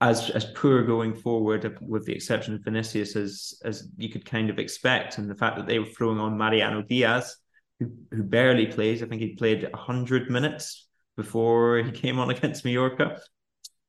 as 0.01 0.31
as 0.31 0.45
poor 0.45 0.85
going 0.85 1.15
forward, 1.15 1.79
with 1.81 2.07
the 2.07 2.13
exception 2.15 2.55
of 2.55 2.63
Vinicius, 2.63 3.17
as 3.17 3.55
as 3.65 3.89
you 3.97 4.09
could 4.09 4.25
kind 4.25 4.51
of 4.51 4.59
expect, 4.59 5.19
and 5.19 5.29
the 5.29 5.35
fact 5.35 5.57
that 5.57 5.67
they 5.67 5.79
were 5.79 5.87
throwing 5.87 6.21
on 6.21 6.39
Mariano 6.39 6.83
Diaz, 6.83 7.37
who 7.81 7.91
who 8.13 8.23
barely 8.23 8.67
plays. 8.67 9.03
I 9.03 9.07
think 9.07 9.23
he 9.23 9.35
played 9.35 9.69
hundred 9.75 10.31
minutes 10.31 10.87
before 11.17 11.79
he 11.79 11.91
came 11.91 12.19
on 12.19 12.31
against 12.37 12.65
Mallorca. 12.65 13.21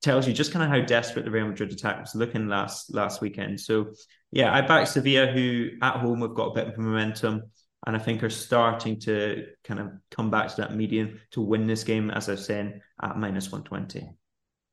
Tells 0.01 0.27
you 0.27 0.33
just 0.33 0.53
kind 0.53 0.63
of 0.63 0.69
how 0.69 0.85
desperate 0.85 1.25
the 1.25 1.31
Real 1.31 1.47
Madrid 1.47 1.73
attack 1.73 1.99
was 1.99 2.15
looking 2.15 2.47
last 2.47 2.93
last 2.93 3.21
weekend. 3.21 3.59
So 3.59 3.93
yeah, 4.31 4.53
I 4.53 4.61
back 4.61 4.87
Sevilla, 4.87 5.27
who 5.27 5.69
at 5.81 5.97
home 5.97 6.21
have 6.21 6.35
got 6.35 6.51
a 6.51 6.53
bit 6.53 6.67
of 6.67 6.77
momentum 6.77 7.43
and 7.85 7.95
I 7.95 7.99
think 7.99 8.23
are 8.23 8.29
starting 8.29 8.99
to 9.01 9.47
kind 9.63 9.79
of 9.79 9.91
come 10.11 10.29
back 10.29 10.49
to 10.49 10.57
that 10.61 10.75
median 10.75 11.19
to 11.31 11.41
win 11.41 11.65
this 11.65 11.83
game, 11.83 12.11
as 12.11 12.29
I've 12.29 12.39
saying, 12.39 12.81
at 13.01 13.17
minus 13.17 13.51
120. 13.51 14.09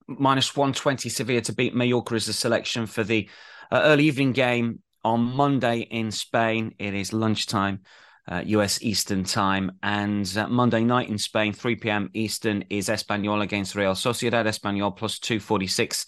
Minus 0.09 0.55
120 0.55 1.09
Sevilla 1.09 1.41
to 1.43 1.53
beat 1.53 1.75
Mallorca 1.75 2.15
is 2.15 2.27
the 2.27 2.33
selection 2.33 2.87
for 2.87 3.03
the 3.03 3.29
uh, 3.71 3.83
early 3.85 4.05
evening 4.05 4.33
game 4.33 4.81
on 5.05 5.21
Monday 5.21 5.81
in 5.81 6.11
Spain. 6.11 6.75
It 6.79 6.95
is 6.95 7.13
lunchtime 7.13 7.81
uh, 8.29 8.43
US 8.47 8.83
Eastern 8.83 9.25
Time. 9.25 9.73
And 9.83 10.31
uh, 10.37 10.49
Monday 10.49 10.85
night 10.85 11.09
in 11.09 11.19
Spain, 11.19 11.53
3 11.53 11.77
p.m. 11.77 12.11
Eastern, 12.15 12.65
is 12.71 12.89
Espanyol 12.89 13.43
against 13.43 13.75
Real 13.75 13.93
Sociedad. 13.93 14.47
Espanyol 14.47 14.97
plus 14.97 15.19
246. 15.19 16.07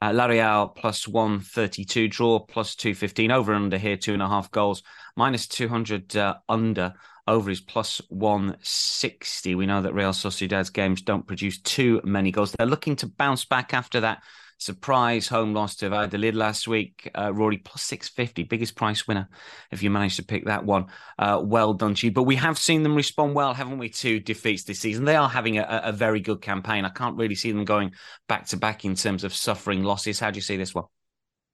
Uh, 0.00 0.12
La 0.12 0.26
Real 0.26 0.68
plus 0.68 1.06
132, 1.06 2.08
draw 2.08 2.38
plus 2.38 2.74
215, 2.74 3.30
over 3.30 3.52
and 3.52 3.64
under 3.64 3.78
here, 3.78 3.96
two 3.96 4.14
and 4.14 4.22
a 4.22 4.28
half 4.28 4.50
goals, 4.50 4.82
minus 5.16 5.46
200 5.46 6.16
uh, 6.16 6.36
under, 6.48 6.94
over 7.26 7.50
is 7.50 7.60
plus 7.60 8.00
160. 8.08 9.54
We 9.54 9.66
know 9.66 9.82
that 9.82 9.94
Real 9.94 10.12
Sociedad's 10.12 10.70
games 10.70 11.02
don't 11.02 11.26
produce 11.26 11.60
too 11.60 12.00
many 12.04 12.30
goals. 12.30 12.52
They're 12.52 12.66
looking 12.66 12.96
to 12.96 13.06
bounce 13.06 13.44
back 13.44 13.74
after 13.74 14.00
that 14.00 14.22
surprise 14.62 15.28
home 15.28 15.52
loss 15.54 15.76
to 15.76 15.88
Valladolid 15.88 16.34
last 16.34 16.68
week. 16.68 17.10
Uh, 17.14 17.32
Rory 17.32 17.58
plus 17.58 17.82
650, 17.82 18.44
biggest 18.44 18.76
price 18.76 19.06
winner 19.06 19.28
if 19.70 19.82
you 19.82 19.90
managed 19.90 20.16
to 20.16 20.24
pick 20.24 20.46
that 20.46 20.64
one. 20.64 20.86
Uh, 21.18 21.40
well 21.42 21.74
done 21.74 21.94
to 21.94 22.06
you. 22.06 22.12
But 22.12 22.24
we 22.24 22.36
have 22.36 22.58
seen 22.58 22.82
them 22.82 22.94
respond 22.94 23.34
well, 23.34 23.54
haven't 23.54 23.78
we, 23.78 23.88
to 23.90 24.20
defeats 24.20 24.64
this 24.64 24.80
season? 24.80 25.04
They 25.04 25.16
are 25.16 25.28
having 25.28 25.58
a, 25.58 25.82
a 25.84 25.92
very 25.92 26.20
good 26.20 26.40
campaign. 26.40 26.84
I 26.84 26.90
can't 26.90 27.16
really 27.16 27.34
see 27.34 27.52
them 27.52 27.64
going 27.64 27.92
back 28.28 28.46
to 28.48 28.56
back 28.56 28.84
in 28.84 28.94
terms 28.94 29.24
of 29.24 29.34
suffering 29.34 29.82
losses. 29.82 30.20
How 30.20 30.30
do 30.30 30.36
you 30.36 30.42
see 30.42 30.56
this 30.56 30.74
one? 30.74 30.84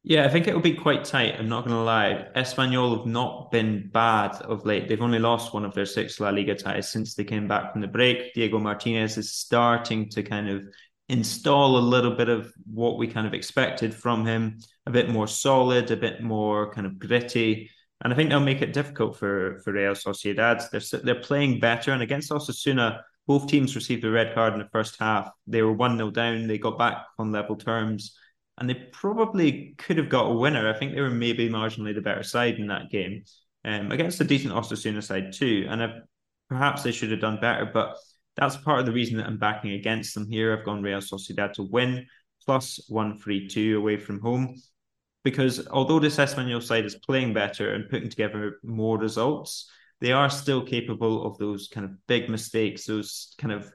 Yeah, 0.05 0.25
I 0.25 0.29
think 0.29 0.47
it 0.47 0.55
will 0.55 0.62
be 0.62 0.75
quite 0.75 1.05
tight. 1.05 1.35
I'm 1.38 1.49
not 1.49 1.64
going 1.64 1.77
to 1.77 1.83
lie. 1.83 2.29
Espanyol 2.37 2.97
have 2.97 3.07
not 3.07 3.51
been 3.51 3.90
bad 3.92 4.37
of 4.42 4.64
late. 4.64 4.88
They've 4.88 5.03
only 5.03 5.18
lost 5.18 5.53
one 5.53 5.64
of 5.64 5.75
their 5.75 5.87
six 5.87 6.21
La 6.21 6.31
Liga 6.31 6.55
ties 6.55 6.88
since 6.88 7.14
they 7.14 7.25
came 7.25 7.49
back 7.49 7.73
from 7.73 7.81
the 7.81 7.88
break. 7.88 8.33
Diego 8.33 8.59
Martinez 8.59 9.18
is 9.18 9.35
starting 9.35 10.09
to 10.11 10.23
kind 10.23 10.49
of 10.49 10.62
install 11.09 11.79
a 11.79 11.81
little 11.81 12.11
bit 12.11 12.29
of 12.29 12.53
what 12.71 12.99
we 12.99 13.07
kind 13.07 13.27
of 13.27 13.35
expected 13.35 13.94
from 13.94 14.27
him, 14.27 14.59
a 14.87 14.90
bit 14.90 15.09
more 15.09 15.27
solid, 15.27 15.90
a 15.90 15.97
bit 15.97 16.23
more 16.23 16.73
kind 16.73 16.87
of 16.87 16.99
gritty. 16.99 17.71
And 18.03 18.12
I 18.12 18.16
think 18.16 18.31
they'll 18.31 18.40
make 18.40 18.62
it 18.62 18.73
difficult 18.73 19.16
for, 19.16 19.61
for 19.64 19.73
Real 19.73 19.92
Sociedad. 19.92 20.68
They're, 20.71 21.01
they're 21.01 21.23
playing 21.23 21.61
better. 21.61 21.92
And 21.92 22.03
against 22.03 22.31
Osasuna, 22.31 23.01
both 23.27 23.47
teams 23.47 23.75
received 23.75 24.05
a 24.05 24.11
red 24.11 24.35
card 24.35 24.53
in 24.53 24.61
the 24.61 24.68
first 24.68 24.97
half. 25.01 25.31
They 25.47 25.62
were 25.62 25.73
1 25.73 25.97
0 25.97 26.11
down. 26.11 26.47
They 26.47 26.59
got 26.59 26.79
back 26.79 27.07
on 27.18 27.33
level 27.33 27.57
terms. 27.57 28.16
And 28.59 28.68
they 28.68 28.75
probably 28.75 29.75
could 29.79 29.99
have 29.99 30.09
got 30.09 30.31
a 30.31 30.35
winner. 30.35 30.68
I 30.68 30.79
think 30.79 30.94
they 30.94 31.01
were 31.01 31.11
maybe 31.11 31.49
marginally 31.49 31.94
the 31.94 32.01
better 32.01 32.23
side 32.23 32.57
in 32.57 32.66
that 32.68 32.90
game 32.90 33.25
um, 33.64 33.92
against 33.92 34.21
a 34.21 34.25
decent 34.25 34.53
Osasuna 34.53 35.03
side, 35.03 35.33
too. 35.33 35.66
And 35.68 35.83
I 35.83 35.92
perhaps 36.49 36.83
they 36.83 36.92
should 36.92 37.11
have 37.11 37.21
done 37.21 37.38
better, 37.40 37.66
but 37.66 37.97
that's 38.38 38.57
part 38.57 38.81
of 38.81 38.87
the 38.87 38.92
reason 38.92 39.16
that 39.18 39.27
I'm 39.27 39.38
backing 39.38 39.72
against 39.72 40.14
them 40.14 40.29
here. 40.31 40.57
I've 40.57 40.64
gone 40.64 40.83
Real 40.83 41.01
Sociedad 41.01 41.53
to 41.55 41.64
win 41.64 42.07
plus 42.44 42.81
132 42.88 43.77
away 43.77 43.96
from 43.96 44.20
home 44.20 44.55
because 45.24 45.66
although 45.68 45.98
this 45.98 46.16
Espanyol 46.16 46.62
side 46.62 46.85
is 46.85 46.94
playing 46.94 47.35
better 47.35 47.74
and 47.74 47.90
putting 47.90 48.09
together 48.09 48.59
more 48.62 48.96
results, 48.96 49.70
they 50.01 50.12
are 50.12 50.31
still 50.31 50.62
capable 50.64 51.27
of 51.27 51.37
those 51.38 51.68
kind 51.68 51.85
of 51.85 52.07
big 52.07 52.31
mistakes, 52.31 52.87
those 52.87 53.35
kind 53.38 53.53
of 53.53 53.70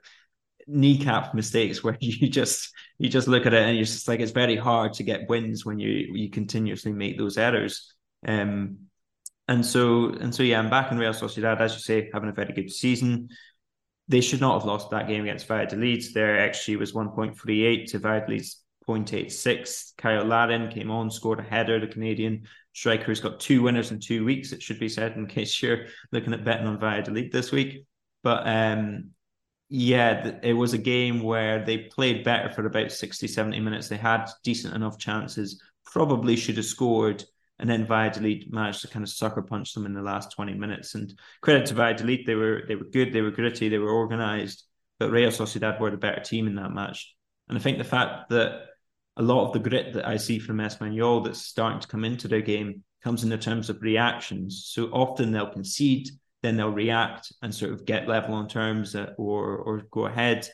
kneecap 0.66 1.36
mistakes 1.36 1.84
where 1.84 1.98
you 2.00 2.30
just 2.30 2.72
you 2.98 3.10
just 3.10 3.28
look 3.28 3.46
at 3.46 3.54
it 3.54 3.64
and 3.64 3.76
you're 3.76 3.86
just 3.86 4.08
like 4.08 4.22
it's 4.22 4.32
very 4.32 4.56
hard 4.56 4.94
to 4.94 5.04
get 5.04 5.28
wins 5.28 5.66
when 5.66 5.78
you 5.78 5.90
you 6.14 6.30
continuously 6.30 6.94
make 6.94 7.18
those 7.18 7.38
errors. 7.38 7.94
Um, 8.26 8.78
and 9.50 9.66
so 9.66 10.10
and 10.10 10.34
so 10.34 10.42
yeah, 10.42 10.60
I'm 10.60 10.70
back 10.70 10.92
in 10.92 10.98
Real 10.98 11.14
Sociedad, 11.14 11.60
as 11.60 11.74
you 11.74 11.80
say, 11.80 12.10
having 12.14 12.30
a 12.30 12.34
very 12.34 12.54
good 12.54 12.72
season. 12.72 13.28
They 14.08 14.22
should 14.22 14.42
not 14.42 14.60
have 14.60 14.68
lost 14.68 14.90
that 14.92 15.08
game 15.08 15.24
against 15.24 15.48
Valladolid. 15.48 16.04
Their 16.14 16.50
XG 16.50 16.78
was 16.78 16.92
1.38 16.92 17.92
to 17.92 18.00
Valladolid's 18.00 18.62
0.86. 18.88 19.94
Kyle 19.98 20.26
Larin 20.26 20.70
came 20.70 20.92
on, 20.92 21.10
scored 21.10 21.40
a 21.40 21.44
header. 21.44 21.80
The 21.80 21.88
Canadian 21.88 22.44
striker 22.74 23.06
has 23.06 23.20
got 23.20 23.40
two 23.40 23.62
winners 23.62 23.92
in 23.92 24.00
two 24.00 24.26
weeks, 24.26 24.52
it 24.52 24.62
should 24.62 24.80
be 24.80 24.90
said, 24.90 25.16
in 25.16 25.28
case 25.28 25.62
you're 25.62 25.86
looking 26.12 26.34
at 26.34 26.44
betting 26.44 26.68
on 26.68 26.80
Valladolid 26.80 27.32
this 27.32 27.52
week. 27.52 27.86
But 28.24 28.48
um, 28.48 29.12
yeah, 29.70 30.40
it 30.44 30.54
was 30.54 30.74
a 30.74 30.78
game 30.78 31.22
where 31.22 31.64
they 31.64 31.78
played 31.78 32.24
better 32.24 32.50
for 32.50 32.66
about 32.66 32.92
60, 32.92 33.28
70 33.28 33.60
minutes. 33.60 33.88
They 33.88 33.98
had 33.98 34.30
decent 34.44 34.76
enough 34.76 34.98
chances, 34.98 35.62
probably 35.86 36.36
should 36.36 36.58
have 36.58 36.66
scored. 36.66 37.24
And 37.64 37.70
then 37.70 37.88
Valladolid 37.88 38.52
managed 38.52 38.82
to 38.82 38.90
kind 38.90 39.04
of 39.04 39.10
sucker 39.10 39.42
punch 39.42 39.74
them 39.74 39.86
in 39.86 39.94
the 39.94 40.02
last 40.02 40.34
20 40.34 40.54
minutes. 40.54 40.96
And 40.96 41.18
credit 41.40 41.68
to 41.68 41.74
Valladolid, 41.74 42.26
they 42.26 42.36
were 42.36 42.64
they 42.68 42.76
were 42.76 42.84
good, 42.84 43.14
they 43.14 43.22
were 43.22 43.32
gritty, 43.32 43.70
they 43.70 43.78
were 43.78 43.90
organized. 43.90 44.66
But 45.00 45.12
Real 45.12 45.30
Sociedad 45.30 45.80
were 45.80 45.90
the 45.90 45.96
better 45.96 46.20
team 46.20 46.46
in 46.48 46.56
that 46.56 46.74
match. 46.74 47.16
And 47.48 47.58
I 47.58 47.62
think 47.62 47.78
the 47.78 47.86
fact 47.86 48.32
that 48.32 48.66
a 49.16 49.22
lot 49.22 49.48
of 49.48 49.54
the 49.54 49.60
grit 49.60 49.94
that 49.94 50.06
I 50.06 50.18
see 50.18 50.40
from 50.40 50.58
Espanyol 50.58 51.24
that's 51.24 51.40
starting 51.40 51.80
to 51.80 51.88
come 51.88 52.04
into 52.04 52.28
their 52.28 52.42
game 52.42 52.84
comes 53.02 53.24
in 53.24 53.30
the 53.30 53.38
terms 53.38 53.70
of 53.70 53.82
reactions. 53.82 54.66
So 54.68 54.88
often 54.88 55.32
they'll 55.32 55.48
concede, 55.50 56.10
then 56.42 56.58
they'll 56.58 56.70
react 56.70 57.32
and 57.42 57.56
sort 57.56 57.72
of 57.72 57.86
get 57.86 58.10
level 58.10 58.36
on 58.36 58.50
terms 58.50 58.94
or 58.94 59.56
or 59.56 59.84
go 59.90 60.08
ahead. 60.08 60.50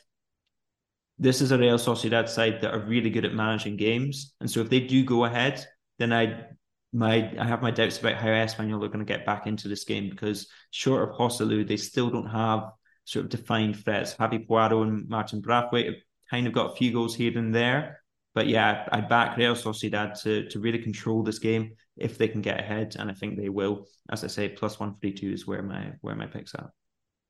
This 1.18 1.40
is 1.40 1.50
a 1.50 1.58
Real 1.58 1.76
Sociedad 1.76 2.28
side 2.28 2.60
that 2.60 2.72
are 2.72 2.86
really 2.86 3.10
good 3.10 3.24
at 3.24 3.34
managing 3.34 3.76
games, 3.76 4.32
and 4.40 4.48
so 4.48 4.60
if 4.60 4.70
they 4.70 4.78
do 4.78 5.04
go 5.04 5.24
ahead, 5.24 5.66
then 5.98 6.12
I 6.12 6.46
my 6.92 7.32
I 7.38 7.44
have 7.44 7.62
my 7.62 7.70
doubts 7.70 7.98
about 7.98 8.14
how 8.14 8.28
Espanyol 8.28 8.84
are 8.84 8.88
going 8.88 8.98
to 8.98 9.04
get 9.04 9.26
back 9.26 9.46
into 9.46 9.68
this 9.68 9.84
game 9.84 10.10
because 10.10 10.48
short 10.70 11.08
of 11.08 11.16
Joselu, 11.16 11.66
they 11.66 11.76
still 11.76 12.10
don't 12.10 12.26
have 12.26 12.70
sort 13.04 13.24
of 13.24 13.30
defined 13.30 13.76
threats. 13.76 14.14
Javi 14.14 14.46
Puado 14.46 14.82
and 14.82 15.08
Martin 15.08 15.40
Braithwaite 15.40 15.86
have 15.86 15.94
kind 16.30 16.46
of 16.46 16.52
got 16.52 16.72
a 16.72 16.76
few 16.76 16.92
goals 16.92 17.14
here 17.14 17.36
and 17.36 17.54
there, 17.54 18.00
but 18.34 18.46
yeah, 18.46 18.88
I 18.92 19.00
back 19.00 19.36
Real 19.36 19.54
Sociedad 19.54 20.20
to 20.22 20.48
to 20.48 20.60
really 20.60 20.78
control 20.78 21.22
this 21.22 21.38
game 21.38 21.72
if 21.96 22.18
they 22.18 22.28
can 22.28 22.40
get 22.40 22.58
ahead, 22.58 22.96
and 22.98 23.10
I 23.10 23.14
think 23.14 23.36
they 23.36 23.48
will. 23.48 23.86
As 24.10 24.24
I 24.24 24.28
say, 24.28 24.48
plus 24.48 24.80
one 24.80 24.92
forty 24.94 25.12
two 25.12 25.32
is 25.32 25.46
where 25.46 25.62
my 25.62 25.92
where 26.00 26.16
my 26.16 26.26
picks 26.26 26.54
are. 26.54 26.72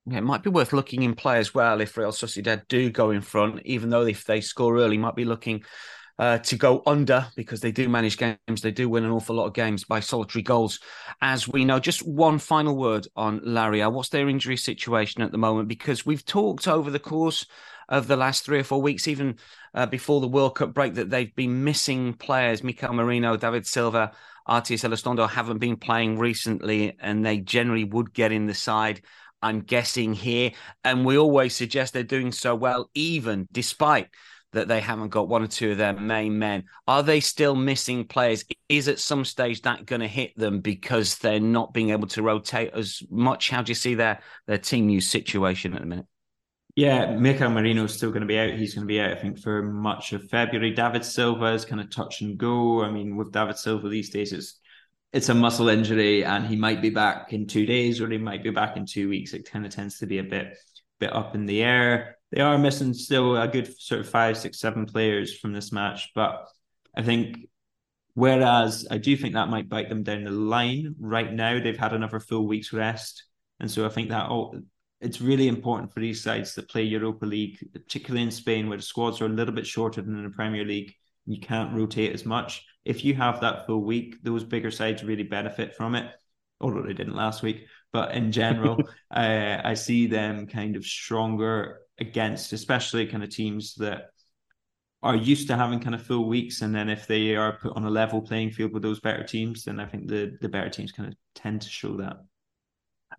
Yeah, 0.06 0.18
it 0.18 0.24
might 0.24 0.42
be 0.42 0.50
worth 0.50 0.72
looking 0.72 1.02
in 1.02 1.14
play 1.14 1.38
as 1.38 1.54
well 1.54 1.80
if 1.80 1.96
Real 1.96 2.10
Sociedad 2.10 2.66
do 2.68 2.90
go 2.90 3.10
in 3.10 3.20
front, 3.20 3.60
even 3.66 3.90
though 3.90 4.06
if 4.06 4.24
they 4.24 4.40
score 4.40 4.78
early, 4.78 4.96
might 4.96 5.14
be 5.14 5.26
looking 5.26 5.62
uh, 6.20 6.36
to 6.36 6.54
go 6.54 6.82
under 6.86 7.26
because 7.34 7.62
they 7.62 7.72
do 7.72 7.88
manage 7.88 8.18
games. 8.18 8.60
They 8.60 8.70
do 8.70 8.90
win 8.90 9.04
an 9.04 9.10
awful 9.10 9.36
lot 9.36 9.46
of 9.46 9.54
games 9.54 9.84
by 9.84 10.00
solitary 10.00 10.42
goals, 10.42 10.78
as 11.22 11.48
we 11.48 11.64
know. 11.64 11.80
Just 11.80 12.06
one 12.06 12.38
final 12.38 12.76
word 12.76 13.08
on 13.16 13.40
Llaria. 13.40 13.90
What's 13.90 14.10
their 14.10 14.28
injury 14.28 14.58
situation 14.58 15.22
at 15.22 15.32
the 15.32 15.38
moment? 15.38 15.68
Because 15.68 16.04
we've 16.04 16.24
talked 16.24 16.68
over 16.68 16.90
the 16.90 16.98
course 16.98 17.46
of 17.88 18.06
the 18.06 18.18
last 18.18 18.44
three 18.44 18.58
or 18.58 18.64
four 18.64 18.82
weeks, 18.82 19.08
even 19.08 19.36
uh, 19.72 19.86
before 19.86 20.20
the 20.20 20.28
World 20.28 20.56
Cup 20.56 20.74
break, 20.74 20.92
that 20.94 21.08
they've 21.08 21.34
been 21.34 21.64
missing 21.64 22.12
players. 22.12 22.62
Mikel 22.62 22.92
Merino, 22.92 23.38
David 23.38 23.66
Silva, 23.66 24.12
Aritz 24.46 24.84
Elustondo 24.84 25.26
haven't 25.26 25.58
been 25.58 25.76
playing 25.76 26.18
recently, 26.18 26.98
and 27.00 27.24
they 27.24 27.38
generally 27.38 27.84
would 27.84 28.12
get 28.12 28.30
in 28.30 28.46
the 28.46 28.54
side. 28.54 29.00
I'm 29.40 29.62
guessing 29.62 30.12
here, 30.12 30.52
and 30.84 31.06
we 31.06 31.16
always 31.16 31.56
suggest 31.56 31.94
they're 31.94 32.02
doing 32.02 32.30
so 32.30 32.54
well, 32.54 32.90
even 32.92 33.48
despite 33.50 34.08
that 34.52 34.68
they 34.68 34.80
haven't 34.80 35.08
got 35.08 35.28
one 35.28 35.42
or 35.42 35.46
two 35.46 35.72
of 35.72 35.78
their 35.78 35.92
main 35.92 36.38
men. 36.38 36.64
Are 36.86 37.02
they 37.02 37.20
still 37.20 37.54
missing 37.54 38.04
players? 38.06 38.44
Is 38.68 38.88
at 38.88 38.98
some 38.98 39.24
stage 39.24 39.62
that 39.62 39.86
going 39.86 40.00
to 40.00 40.08
hit 40.08 40.36
them 40.36 40.60
because 40.60 41.18
they're 41.18 41.40
not 41.40 41.72
being 41.72 41.90
able 41.90 42.08
to 42.08 42.22
rotate 42.22 42.72
as 42.74 43.02
much? 43.10 43.50
How 43.50 43.62
do 43.62 43.70
you 43.70 43.74
see 43.74 43.94
their 43.94 44.20
their 44.46 44.58
team 44.58 44.88
use 44.88 45.08
situation 45.08 45.74
at 45.74 45.80
the 45.80 45.86
minute? 45.86 46.06
Yeah, 46.76 47.16
Mikel 47.16 47.50
Merino 47.50 47.84
is 47.84 47.94
still 47.94 48.10
going 48.10 48.22
to 48.22 48.26
be 48.26 48.38
out. 48.38 48.52
He's 48.52 48.74
going 48.74 48.86
to 48.86 48.92
be 48.92 49.00
out, 49.00 49.10
I 49.10 49.16
think, 49.16 49.38
for 49.38 49.62
much 49.62 50.12
of 50.12 50.28
February. 50.28 50.72
David 50.72 51.04
Silva 51.04 51.46
is 51.46 51.64
kind 51.64 51.80
of 51.80 51.90
touch 51.90 52.20
and 52.20 52.38
go. 52.38 52.82
I 52.82 52.90
mean, 52.90 53.16
with 53.16 53.32
David 53.32 53.58
Silva 53.58 53.88
these 53.88 54.10
days, 54.10 54.32
it's 54.32 54.58
it's 55.12 55.28
a 55.28 55.34
muscle 55.34 55.68
injury, 55.68 56.24
and 56.24 56.46
he 56.46 56.54
might 56.54 56.80
be 56.80 56.90
back 56.90 57.32
in 57.32 57.46
two 57.46 57.66
days, 57.66 58.00
or 58.00 58.08
he 58.08 58.18
might 58.18 58.44
be 58.44 58.50
back 58.50 58.76
in 58.76 58.86
two 58.86 59.08
weeks. 59.08 59.34
It 59.34 59.50
kind 59.50 59.66
of 59.66 59.72
tends 59.72 59.98
to 59.98 60.06
be 60.06 60.18
a 60.18 60.24
bit 60.24 60.56
bit 61.00 61.12
up 61.12 61.34
in 61.34 61.46
the 61.46 61.62
air. 61.62 62.16
They 62.32 62.40
are 62.40 62.58
missing 62.58 62.94
still 62.94 63.36
a 63.36 63.48
good 63.48 63.80
sort 63.80 64.00
of 64.00 64.08
five, 64.08 64.38
six, 64.38 64.60
seven 64.60 64.86
players 64.86 65.36
from 65.36 65.52
this 65.52 65.72
match, 65.72 66.10
but 66.14 66.46
I 66.94 67.02
think 67.02 67.48
whereas 68.14 68.86
I 68.90 68.98
do 68.98 69.16
think 69.16 69.34
that 69.34 69.48
might 69.48 69.68
bite 69.68 69.88
them 69.88 70.02
down 70.02 70.24
the 70.24 70.30
line. 70.30 70.94
Right 71.00 71.32
now, 71.32 71.60
they've 71.60 71.76
had 71.76 71.92
another 71.92 72.20
full 72.20 72.46
week's 72.46 72.72
rest, 72.72 73.24
and 73.58 73.70
so 73.70 73.84
I 73.84 73.88
think 73.88 74.10
that 74.10 74.28
all 74.28 74.54
it's 75.00 75.20
really 75.20 75.48
important 75.48 75.92
for 75.92 76.00
these 76.00 76.22
sides 76.22 76.54
that 76.54 76.68
play 76.68 76.82
Europa 76.82 77.24
League, 77.24 77.58
particularly 77.72 78.22
in 78.22 78.30
Spain, 78.30 78.68
where 78.68 78.78
the 78.78 78.82
squads 78.82 79.20
are 79.20 79.26
a 79.26 79.30
little 79.30 79.54
bit 79.54 79.66
shorter 79.66 80.02
than 80.02 80.16
in 80.16 80.24
the 80.24 80.30
Premier 80.30 80.64
League. 80.64 80.94
You 81.26 81.40
can't 81.40 81.74
rotate 81.74 82.12
as 82.12 82.26
much. 82.26 82.66
If 82.84 83.04
you 83.04 83.14
have 83.14 83.40
that 83.40 83.66
full 83.66 83.82
week, 83.82 84.22
those 84.22 84.44
bigger 84.44 84.70
sides 84.70 85.02
really 85.02 85.22
benefit 85.22 85.74
from 85.74 85.94
it. 85.94 86.12
Although 86.60 86.82
they 86.82 86.92
didn't 86.92 87.16
last 87.16 87.42
week, 87.42 87.66
but 87.92 88.14
in 88.14 88.30
general, 88.32 88.82
uh, 89.10 89.60
I 89.64 89.72
see 89.72 90.06
them 90.06 90.46
kind 90.46 90.76
of 90.76 90.84
stronger 90.84 91.80
against, 92.00 92.52
especially 92.52 93.06
kind 93.06 93.22
of 93.22 93.30
teams 93.30 93.74
that 93.76 94.10
are 95.02 95.16
used 95.16 95.48
to 95.48 95.56
having 95.56 95.80
kind 95.80 95.94
of 95.94 96.02
full 96.02 96.28
weeks, 96.28 96.62
and 96.62 96.74
then 96.74 96.88
if 96.88 97.06
they 97.06 97.34
are 97.34 97.58
put 97.58 97.76
on 97.76 97.84
a 97.84 97.90
level 97.90 98.20
playing 98.20 98.50
field 98.50 98.72
with 98.72 98.82
those 98.82 99.00
better 99.00 99.24
teams, 99.24 99.64
then 99.64 99.80
I 99.80 99.86
think 99.86 100.08
the 100.08 100.36
the 100.40 100.48
better 100.48 100.68
teams 100.68 100.92
kind 100.92 101.08
of 101.08 101.14
tend 101.34 101.62
to 101.62 101.68
show 101.68 101.96
that 101.98 102.16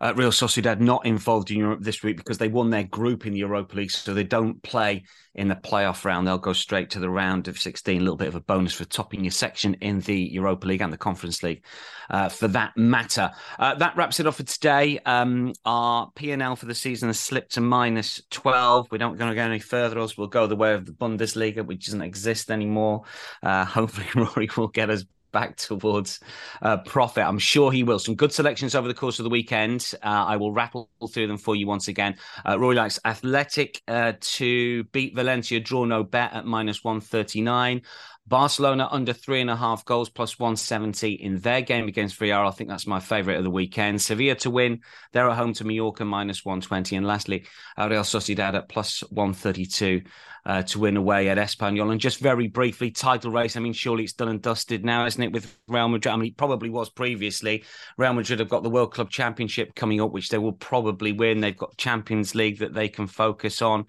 uh, 0.02 0.14
Real 0.16 0.32
Sociedad 0.32 0.80
not 0.80 1.06
involved 1.06 1.52
in 1.52 1.60
Europe 1.60 1.82
this 1.82 2.02
week 2.02 2.18
because 2.18 2.40
they 2.40 2.48
won 2.48 2.72
their 2.72 2.84
group 2.84 3.28
in 3.28 3.34
the 3.34 3.40
Europa 3.40 3.76
League, 3.76 3.92
so 3.92 4.14
they 4.14 4.24
don't 4.24 4.62
play 4.64 5.04
in 5.36 5.48
the 5.48 5.56
playoff 5.56 6.04
round. 6.04 6.28
They'll 6.28 6.40
go 6.40 6.54
straight 6.54 6.90
to 6.92 7.00
the 7.00 7.10
round 7.10 7.48
of 7.48 7.60
16. 7.60 7.98
A 7.98 8.00
little 8.00 8.18
bit 8.18 8.28
of 8.28 8.36
a 8.36 8.42
bonus 8.42 8.74
for 8.74 8.84
topping 8.86 9.24
your 9.24 9.32
section 9.32 9.76
in 9.76 10.00
the 10.02 10.18
Europa 10.18 10.68
League 10.68 10.82
and 10.82 10.92
the 10.92 10.98
Conference 10.98 11.44
League, 11.44 11.64
uh, 12.10 12.30
for 12.30 12.48
that 12.50 12.76
matter. 12.76 13.30
Uh, 13.60 13.76
that 13.76 13.96
wraps 13.96 14.20
it 14.20 14.26
off 14.26 14.38
for 14.38 14.44
today. 14.44 15.00
Um, 15.06 15.54
our 15.66 16.10
P&L 16.16 16.56
for 16.56 16.66
the 16.66 16.76
season 16.76 17.10
has 17.10 17.20
slipped 17.20 17.54
to 17.54 17.62
minus 17.62 18.24
12. 18.32 18.88
We're 18.92 18.98
not 18.98 19.18
going 19.20 19.30
to 19.30 19.36
go 19.36 19.44
any 19.44 19.60
further, 19.60 20.00
else 20.00 20.18
we'll 20.18 20.28
go 20.28 20.48
the 20.48 20.56
way 20.56 20.74
of 20.74 20.88
the 20.88 20.94
Bundesliga, 20.94 21.64
which 21.64 21.86
doesn't 21.86 22.02
exist 22.02 22.50
anymore. 22.50 23.04
Uh, 23.44 23.66
hopefully, 23.82 24.08
Rory 24.16 24.50
will 24.58 24.68
get 24.68 24.90
us 24.90 25.06
back 25.32 25.58
towards 25.58 26.20
uh, 26.62 26.78
profit. 26.78 27.24
I'm 27.24 27.40
sure 27.40 27.72
he 27.72 27.84
will. 27.84 28.00
Some 28.00 28.16
good 28.16 28.32
selections 28.34 28.76
over 28.76 28.88
the 28.88 28.94
course 28.94 29.20
of 29.20 29.24
the 29.24 29.30
weekend. 29.30 29.94
Uh, 30.04 30.26
I 30.28 30.38
will 30.38 30.52
rattle 30.52 30.90
through 31.10 31.28
them 31.28 31.38
for 31.38 31.56
you 31.56 31.68
once 31.68 31.88
again. 31.88 32.16
Uh, 32.48 32.60
Roy 32.60 32.74
likes 32.74 33.00
Athletic 33.06 33.82
uh, 33.88 34.14
to 34.20 34.84
beat 34.86 35.16
Valencia, 35.16 35.60
draw 35.60 35.86
no 35.86 36.04
bet 36.04 36.34
at 36.34 36.46
minus 36.46 36.84
139. 36.84 37.82
Barcelona 38.28 38.88
under 38.92 39.14
three 39.14 39.42
and 39.42 39.50
a 39.50 39.56
half 39.56 39.84
goals 39.84 40.10
plus 40.10 40.40
170 40.40 41.14
in 41.14 41.40
their 41.40 41.62
game 41.62 41.88
against 41.88 42.20
Villarreal. 42.20 42.48
I 42.48 42.52
think 42.52 42.70
that's 42.70 42.88
my 42.88 43.00
favourite 43.00 43.38
of 43.38 43.44
the 43.44 43.50
weekend. 43.50 44.02
Sevilla 44.02 44.36
to 44.36 44.50
win. 44.50 44.82
They're 45.12 45.30
at 45.30 45.38
home 45.38 45.54
to 45.54 45.66
Mallorca 45.66 46.06
minus 46.06 46.46
120. 46.46 46.96
And 46.96 47.06
lastly, 47.06 47.46
Real 47.78 48.04
Sociedad 48.04 48.54
at 48.54 48.70
plus 48.70 49.02
132 49.10 50.04
uh, 50.46 50.64
to 50.64 50.80
win 50.80 50.98
away 50.98 51.30
at 51.30 51.38
Espanyol. 51.38 51.92
And 51.92 52.00
just 52.00 52.20
very 52.20 52.48
briefly, 52.48 52.92
title 52.92 53.32
race. 53.32 53.58
I 53.58 53.60
mean, 53.60 53.74
surely 53.74 54.04
it's 54.04 54.14
done 54.14 54.30
and 54.30 54.42
dusted 54.42 54.86
now, 54.86 55.06
isn't 55.06 55.22
it, 55.22 55.32
with 55.32 55.58
Real 55.68 55.88
Madrid? 55.88 56.14
I 56.14 56.18
mean, 56.18 56.30
it 56.30 56.38
probably 56.38 56.70
was 56.70 56.90
previously. 56.90 57.64
Real 57.98 58.14
Madrid 58.14 58.40
have 58.40 58.50
got 58.50 58.64
the 58.64 58.70
World 58.70 58.94
Club 58.94 59.10
Championship 59.10 59.76
coming 59.76 60.00
up, 60.00 60.12
which 60.12 60.30
they 60.30 60.38
will 60.38 60.54
probably 60.54 61.12
win. 61.12 61.42
They've 61.42 61.58
got 61.58 61.78
Champions 61.78 62.34
League 62.36 62.60
that 62.60 62.74
they 62.74 62.88
can 62.88 63.08
focus 63.08 63.62
on. 63.62 63.86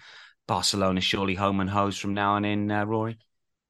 Barcelona 0.48 1.00
surely 1.00 1.34
home 1.34 1.60
and 1.60 1.70
hose 1.70 1.96
from 1.96 2.14
now 2.14 2.32
on 2.32 2.44
in, 2.44 2.70
uh, 2.70 2.84
Rory. 2.84 3.18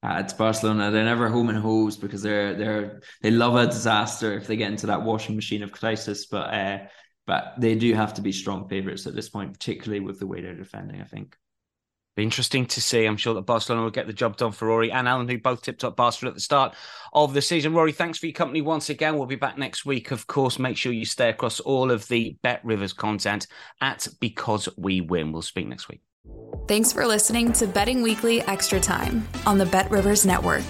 Uh, 0.03 0.17
it's 0.19 0.33
Barcelona. 0.33 0.91
They're 0.91 1.05
never 1.05 1.29
home 1.29 1.47
and 1.47 1.57
hose 1.57 1.95
because 1.95 2.21
they're 2.21 2.53
they're 2.55 3.01
they 3.21 3.31
love 3.31 3.55
a 3.55 3.65
disaster 3.65 4.33
if 4.33 4.47
they 4.47 4.57
get 4.57 4.71
into 4.71 4.87
that 4.87 5.01
washing 5.01 5.35
machine 5.35 5.63
of 5.63 5.71
crisis. 5.71 6.25
But 6.25 6.53
uh, 6.53 6.79
but 7.25 7.53
they 7.57 7.75
do 7.75 7.93
have 7.93 8.13
to 8.15 8.21
be 8.21 8.33
strong 8.33 8.67
favourites 8.67 9.07
at 9.07 9.15
this 9.15 9.29
point, 9.29 9.53
particularly 9.53 10.01
with 10.01 10.19
the 10.19 10.27
way 10.27 10.41
they're 10.41 10.55
defending. 10.55 11.01
I 11.01 11.05
think. 11.05 11.37
Interesting 12.15 12.67
to 12.67 12.81
see. 12.81 13.05
I'm 13.05 13.17
sure 13.17 13.33
that 13.33 13.41
Barcelona 13.41 13.83
will 13.83 13.89
get 13.89 14.05
the 14.05 14.13
job 14.13 14.37
done 14.37 14.51
for 14.51 14.67
Rory 14.67 14.91
and 14.91 15.07
Alan, 15.07 15.27
who 15.27 15.39
both 15.39 15.63
tipped 15.63 15.83
up 15.83 15.95
Barcelona 15.95 16.31
at 16.31 16.35
the 16.35 16.41
start 16.41 16.75
of 17.11 17.33
the 17.33 17.41
season. 17.41 17.73
Rory, 17.73 17.91
thanks 17.91 18.19
for 18.19 18.27
your 18.27 18.33
company 18.33 18.61
once 18.61 18.91
again. 18.91 19.17
We'll 19.17 19.25
be 19.25 19.35
back 19.35 19.57
next 19.57 19.83
week. 19.83 20.11
Of 20.11 20.27
course, 20.27 20.59
make 20.59 20.77
sure 20.77 20.91
you 20.91 21.05
stay 21.05 21.29
across 21.29 21.59
all 21.59 21.89
of 21.89 22.07
the 22.09 22.37
Bet 22.43 22.63
Rivers 22.63 22.93
content 22.93 23.47
at 23.81 24.07
Because 24.19 24.69
We 24.77 25.01
Win. 25.01 25.31
We'll 25.31 25.41
speak 25.41 25.67
next 25.67 25.89
week. 25.89 26.01
Thanks 26.65 26.93
for 26.93 27.05
listening 27.05 27.51
to 27.53 27.67
Betting 27.67 28.01
Weekly 28.01 28.41
Extra 28.41 28.79
Time 28.79 29.27
on 29.45 29.57
the 29.57 29.65
Bet 29.65 29.91
Rivers 29.91 30.25
Network. 30.25 30.63